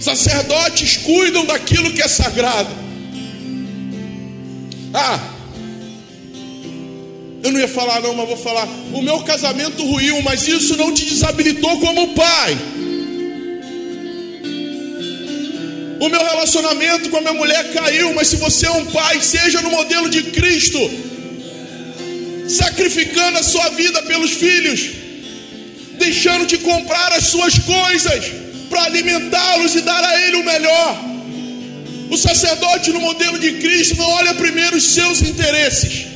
[0.00, 2.70] Sacerdotes cuidam daquilo que é sagrado.
[4.94, 5.20] Ah,
[7.42, 8.66] Eu não ia falar, não, mas vou falar.
[8.92, 12.56] O meu casamento ruiu, mas isso não te desabilitou como pai.
[15.98, 19.62] O meu relacionamento com a minha mulher caiu, mas se você é um pai, seja
[19.62, 20.78] no modelo de Cristo,
[22.48, 24.90] sacrificando a sua vida pelos filhos,
[25.98, 28.24] deixando de comprar as suas coisas
[28.68, 31.04] para alimentá-los e dar a ele o melhor.
[32.10, 36.15] O sacerdote no modelo de Cristo não olha primeiro os seus interesses.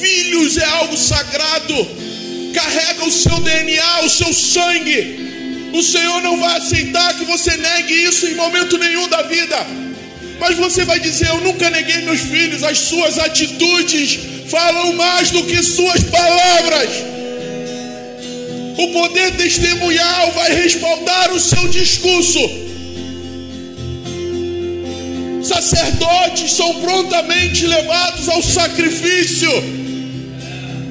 [0.00, 1.88] Filhos é algo sagrado,
[2.54, 5.28] carrega o seu DNA, o seu sangue.
[5.72, 9.66] O Senhor não vai aceitar que você negue isso em momento nenhum da vida.
[10.40, 14.18] Mas você vai dizer: Eu nunca neguei meus filhos, as suas atitudes
[14.48, 16.88] falam mais do que suas palavras.
[18.78, 22.38] O poder testemunhal vai respaldar o seu discurso.
[25.42, 29.50] Sacerdotes são prontamente levados ao sacrifício,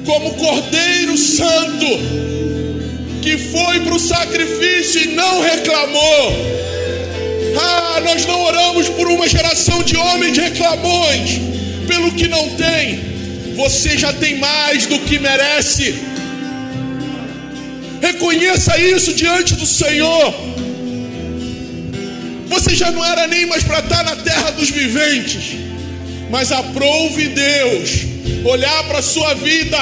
[0.08, 1.86] como Cordeiro Santo
[3.20, 6.32] que foi para o sacrifício e não reclamou.
[7.60, 11.38] Ah, nós não oramos por uma geração de homens reclamões
[11.86, 13.00] pelo que não tem.
[13.54, 15.94] Você já tem mais do que merece.
[18.00, 20.34] Reconheça isso diante do Senhor.
[22.48, 25.56] Você já não era nem mais para estar na terra dos viventes,
[26.30, 28.07] mas aprove Deus
[28.44, 29.78] olhar para a sua vida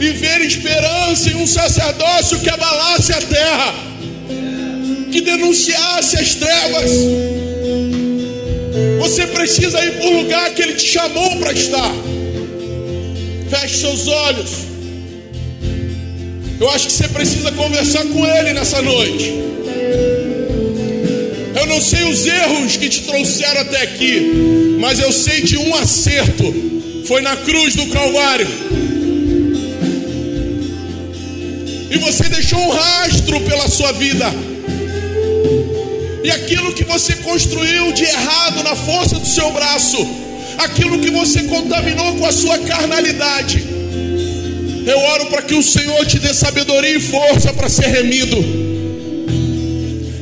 [0.00, 3.74] e ver esperança em um sacerdócio que abalasse a terra,
[5.10, 6.90] que denunciasse as trevas.
[8.98, 11.92] Você precisa ir para o lugar que Ele te chamou para estar.
[13.50, 14.50] Feche seus olhos.
[16.60, 19.32] Eu acho que você precisa conversar com Ele nessa noite.
[21.58, 25.74] Eu não sei os erros que te trouxeram até aqui, mas eu sei de um
[25.74, 26.69] acerto
[27.10, 28.46] foi na cruz do Calvário.
[31.90, 34.26] E você deixou um rastro pela sua vida.
[36.22, 39.98] E aquilo que você construiu de errado na força do seu braço,
[40.58, 43.64] aquilo que você contaminou com a sua carnalidade,
[44.86, 48.36] eu oro para que o Senhor te dê sabedoria e força para ser remido.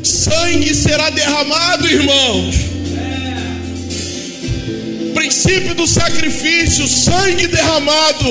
[0.02, 2.77] Sangue será derramado, irmãos
[5.28, 8.30] princípio do sacrifício, sangue derramado.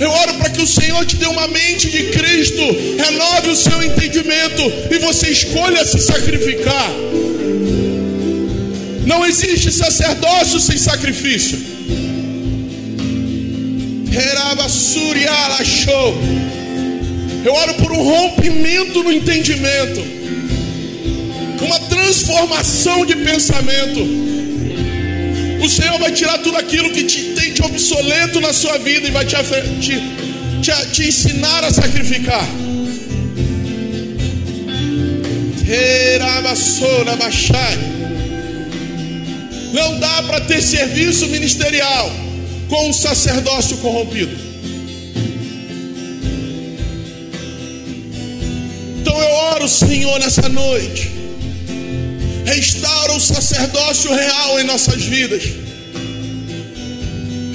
[0.00, 2.64] Eu oro para que o Senhor te dê uma mente de Cristo,
[2.98, 6.90] renove o seu entendimento e você escolha se sacrificar.
[9.06, 11.56] Não existe sacerdócio sem sacrifício.
[17.44, 20.02] Eu oro por um rompimento no entendimento,
[21.60, 24.23] uma transformação de pensamento.
[25.64, 29.10] O Senhor vai tirar tudo aquilo que te, tem de obsoleto na sua vida e
[29.10, 29.34] vai te,
[29.80, 29.98] te,
[30.60, 32.46] te, te ensinar a sacrificar.
[39.72, 42.12] Não dá para ter serviço ministerial
[42.68, 44.36] com um sacerdócio corrompido.
[49.00, 51.13] Então eu oro, Senhor, nessa noite
[53.24, 55.42] sacerdócio real em nossas vidas.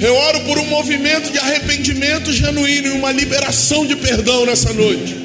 [0.00, 5.16] Eu oro por um movimento de arrependimento genuíno e uma liberação de perdão nessa noite.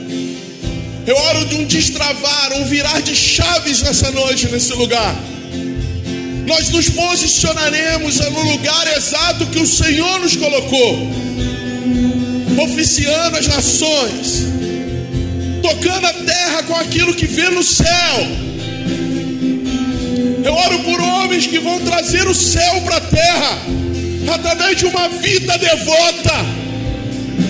[1.07, 5.15] Eu oro de um destravar, um virar de chaves nessa noite, nesse lugar.
[6.45, 11.09] Nós nos posicionaremos no lugar exato que o Senhor nos colocou,
[12.63, 14.43] oficiando as nações,
[15.61, 18.44] tocando a terra com aquilo que vê no céu
[20.45, 23.57] eu oro por homens que vão trazer o céu para a terra,
[24.31, 26.35] através de uma vida devota,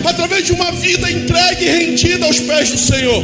[0.06, 3.22] através de uma vida entregue e rendida aos pés do Senhor.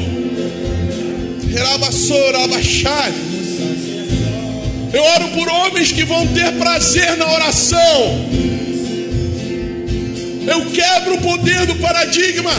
[4.93, 8.29] Eu oro por homens que vão ter prazer na oração.
[10.47, 12.51] Eu quebro o poder do paradigma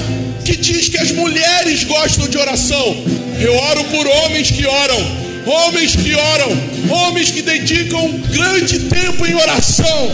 [0.47, 2.97] que diz que as mulheres gostam de oração.
[3.39, 6.51] Eu oro por homens que oram homens que oram,
[6.91, 10.11] homens que dedicam um grande tempo em oração,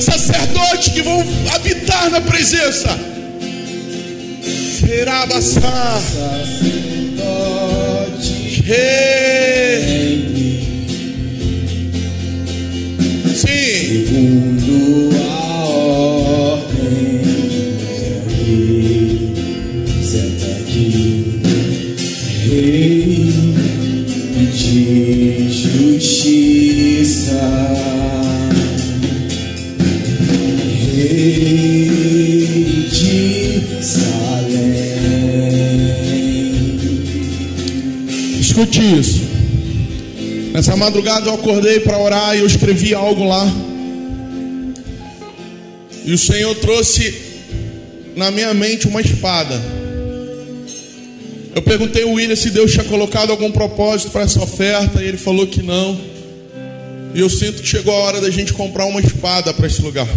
[0.00, 1.24] sacerdotes que vão
[1.54, 2.88] habitar na presença.
[4.80, 6.02] Será abaçar.
[38.58, 39.20] Escute isso.
[40.52, 43.46] Nessa madrugada eu acordei para orar e eu escrevi algo lá.
[46.04, 47.14] E o Senhor trouxe
[48.16, 49.54] na minha mente uma espada.
[51.54, 55.18] Eu perguntei ao William se Deus tinha colocado algum propósito para essa oferta, e ele
[55.18, 55.98] falou que não.
[57.14, 60.08] E eu sinto que chegou a hora da gente comprar uma espada para esse lugar.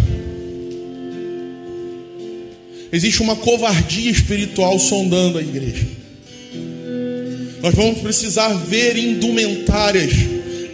[2.92, 6.01] Existe uma covardia espiritual sondando a igreja.
[7.62, 10.12] Nós vamos precisar ver indumentárias,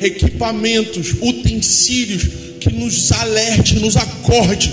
[0.01, 2.25] equipamentos, utensílios
[2.59, 4.73] que nos alerte, nos acorde.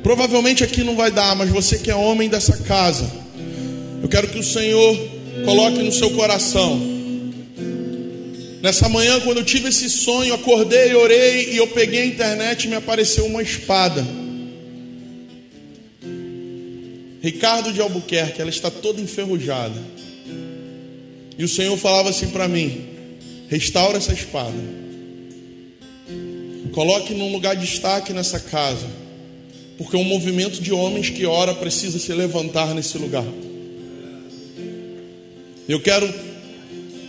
[0.00, 3.10] Provavelmente aqui não vai dar, mas você que é homem dessa casa,
[4.00, 4.96] eu quero que o Senhor
[5.44, 6.80] coloque no seu coração.
[8.62, 12.68] Nessa manhã, quando eu tive esse sonho, acordei, orei e eu peguei a internet e
[12.68, 14.06] me apareceu uma espada.
[17.20, 19.80] Ricardo de Albuquerque, ela está toda enferrujada.
[21.36, 22.86] E o Senhor falava assim para mim:
[23.48, 24.56] restaura essa espada.
[26.72, 28.86] Coloque num lugar de destaque nessa casa.
[29.76, 33.24] Porque um movimento de homens que ora precisa se levantar nesse lugar.
[35.68, 36.12] Eu quero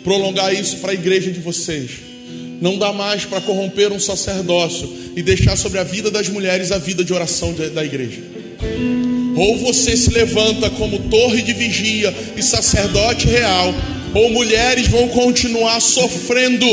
[0.04, 1.92] prolongar isso para a igreja de vocês.
[2.62, 6.78] Não dá mais para corromper um sacerdócio e deixar sobre a vida das mulheres a
[6.78, 8.22] vida de oração da igreja.
[9.40, 13.74] Ou você se levanta como torre de vigia e sacerdote real,
[14.14, 16.68] ou mulheres vão continuar sofrendo,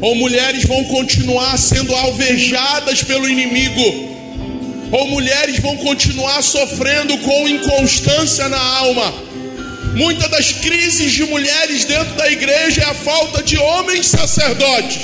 [0.00, 3.84] ou mulheres vão continuar sendo alvejadas pelo inimigo,
[4.90, 9.14] ou mulheres vão continuar sofrendo com inconstância na alma.
[9.94, 15.02] Muitas das crises de mulheres dentro da igreja é a falta de homens sacerdotes.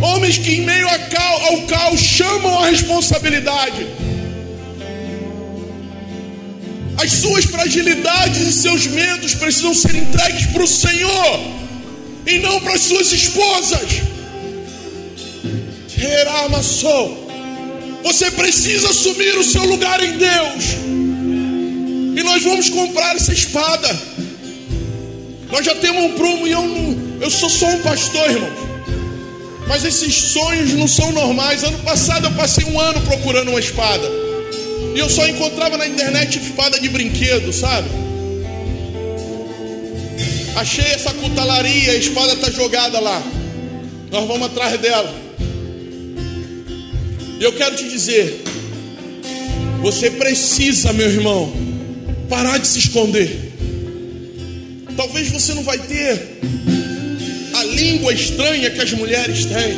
[0.00, 4.05] Homens que, em meio ao caos, chamam a responsabilidade
[6.96, 11.40] as suas fragilidades e seus medos precisam ser entregues para o Senhor
[12.26, 14.02] e não para as suas esposas.
[18.02, 20.64] Você precisa assumir o seu lugar em Deus.
[22.16, 23.88] E nós vamos comprar essa espada.
[25.50, 28.66] Nós já temos um prumo e eu, não, eu sou só um pastor, irmãos.
[29.68, 31.62] Mas esses sonhos não são normais.
[31.62, 34.25] Ano passado eu passei um ano procurando uma espada.
[34.96, 37.86] E eu só encontrava na internet espada de brinquedo, sabe?
[40.56, 43.22] Achei essa cutalaria, a espada está jogada lá.
[44.10, 45.14] Nós vamos atrás dela.
[47.38, 48.42] E eu quero te dizer:
[49.82, 51.52] você precisa, meu irmão,
[52.30, 53.52] parar de se esconder.
[54.96, 56.38] Talvez você não vai ter
[57.52, 59.76] a língua estranha que as mulheres têm.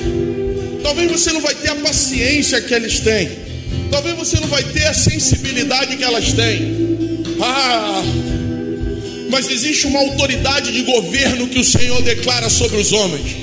[0.80, 3.47] Talvez você não vai ter a paciência que eles têm.
[3.90, 6.88] Talvez você não vai ter a sensibilidade que elas têm.
[7.40, 8.02] Ah,
[9.30, 13.36] mas existe uma autoridade de governo que o Senhor declara sobre os homens.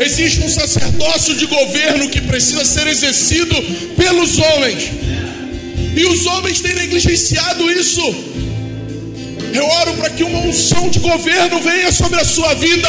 [0.00, 3.54] Existe um sacerdócio de governo que precisa ser exercido
[3.96, 4.90] pelos homens.
[5.94, 8.02] E os homens têm negligenciado isso.
[9.52, 12.88] Eu oro para que uma unção de governo venha sobre a sua vida.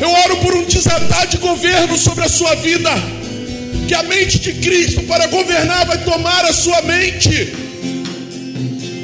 [0.00, 3.17] Eu oro por um desatar de governo sobre a sua vida
[3.86, 7.52] que a mente de Cristo para governar vai tomar a sua mente.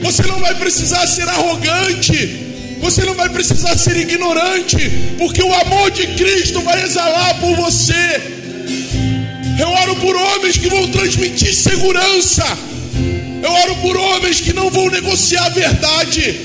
[0.03, 5.91] Você não vai precisar ser arrogante, você não vai precisar ser ignorante, porque o amor
[5.91, 8.21] de Cristo vai exalar por você.
[9.59, 12.45] Eu oro por homens que vão transmitir segurança.
[13.43, 16.41] Eu oro por homens que não vão negociar a verdade.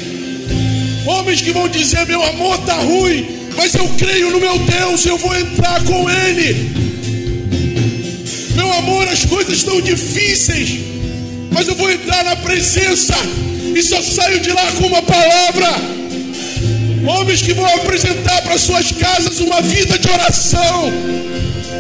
[1.06, 5.18] Homens que vão dizer: meu amor está ruim, mas eu creio no meu Deus, eu
[5.18, 6.89] vou entrar com Ele.
[8.80, 10.80] Amor, as coisas estão difíceis,
[11.52, 13.14] mas eu vou entrar na presença
[13.76, 15.68] e só saio de lá com uma palavra.
[17.06, 20.94] Homens que vão apresentar para suas casas uma vida de oração,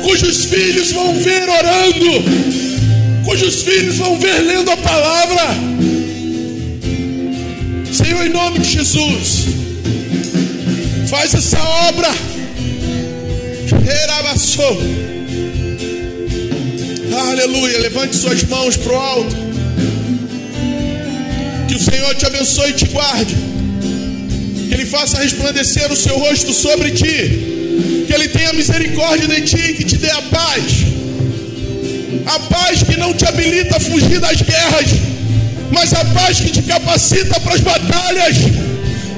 [0.03, 5.47] cujos filhos vão ver orando, cujos filhos vão ver lendo a palavra.
[7.93, 9.45] Senhor, em nome de Jesus,
[11.07, 12.09] faz essa obra.
[14.03, 15.09] Erabaçou.
[17.27, 17.79] Aleluia.
[17.79, 19.35] Levante suas mãos para o alto.
[21.67, 23.35] Que o Senhor te abençoe e te guarde.
[24.67, 28.05] Que Ele faça resplandecer o seu rosto sobre ti.
[28.07, 30.63] Que Ele tenha misericórdia de ti e que te dê a paz.
[32.25, 34.89] A paz que não te habilita a fugir das guerras,
[35.71, 38.37] mas a paz que te capacita para as batalhas.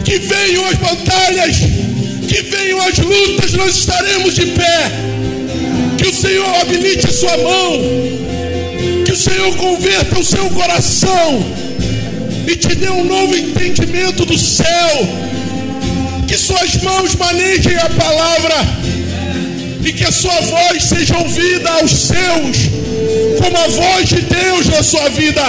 [0.04, 1.58] Que venham as batalhas,
[2.28, 5.11] que venham as lutas, nós estaremos de pé
[6.02, 7.80] que o Senhor habilite sua mão.
[9.06, 11.30] Que o Senhor converta o seu coração.
[12.48, 15.08] e te dê um novo entendimento do céu.
[16.28, 18.56] Que suas mãos manejem a palavra
[19.86, 22.58] e que a sua voz seja ouvida aos seus,
[23.40, 25.44] como a voz de Deus na sua vida.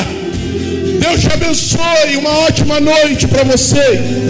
[1.01, 2.17] Deus te abençoe.
[2.19, 4.22] Uma ótima noite para você.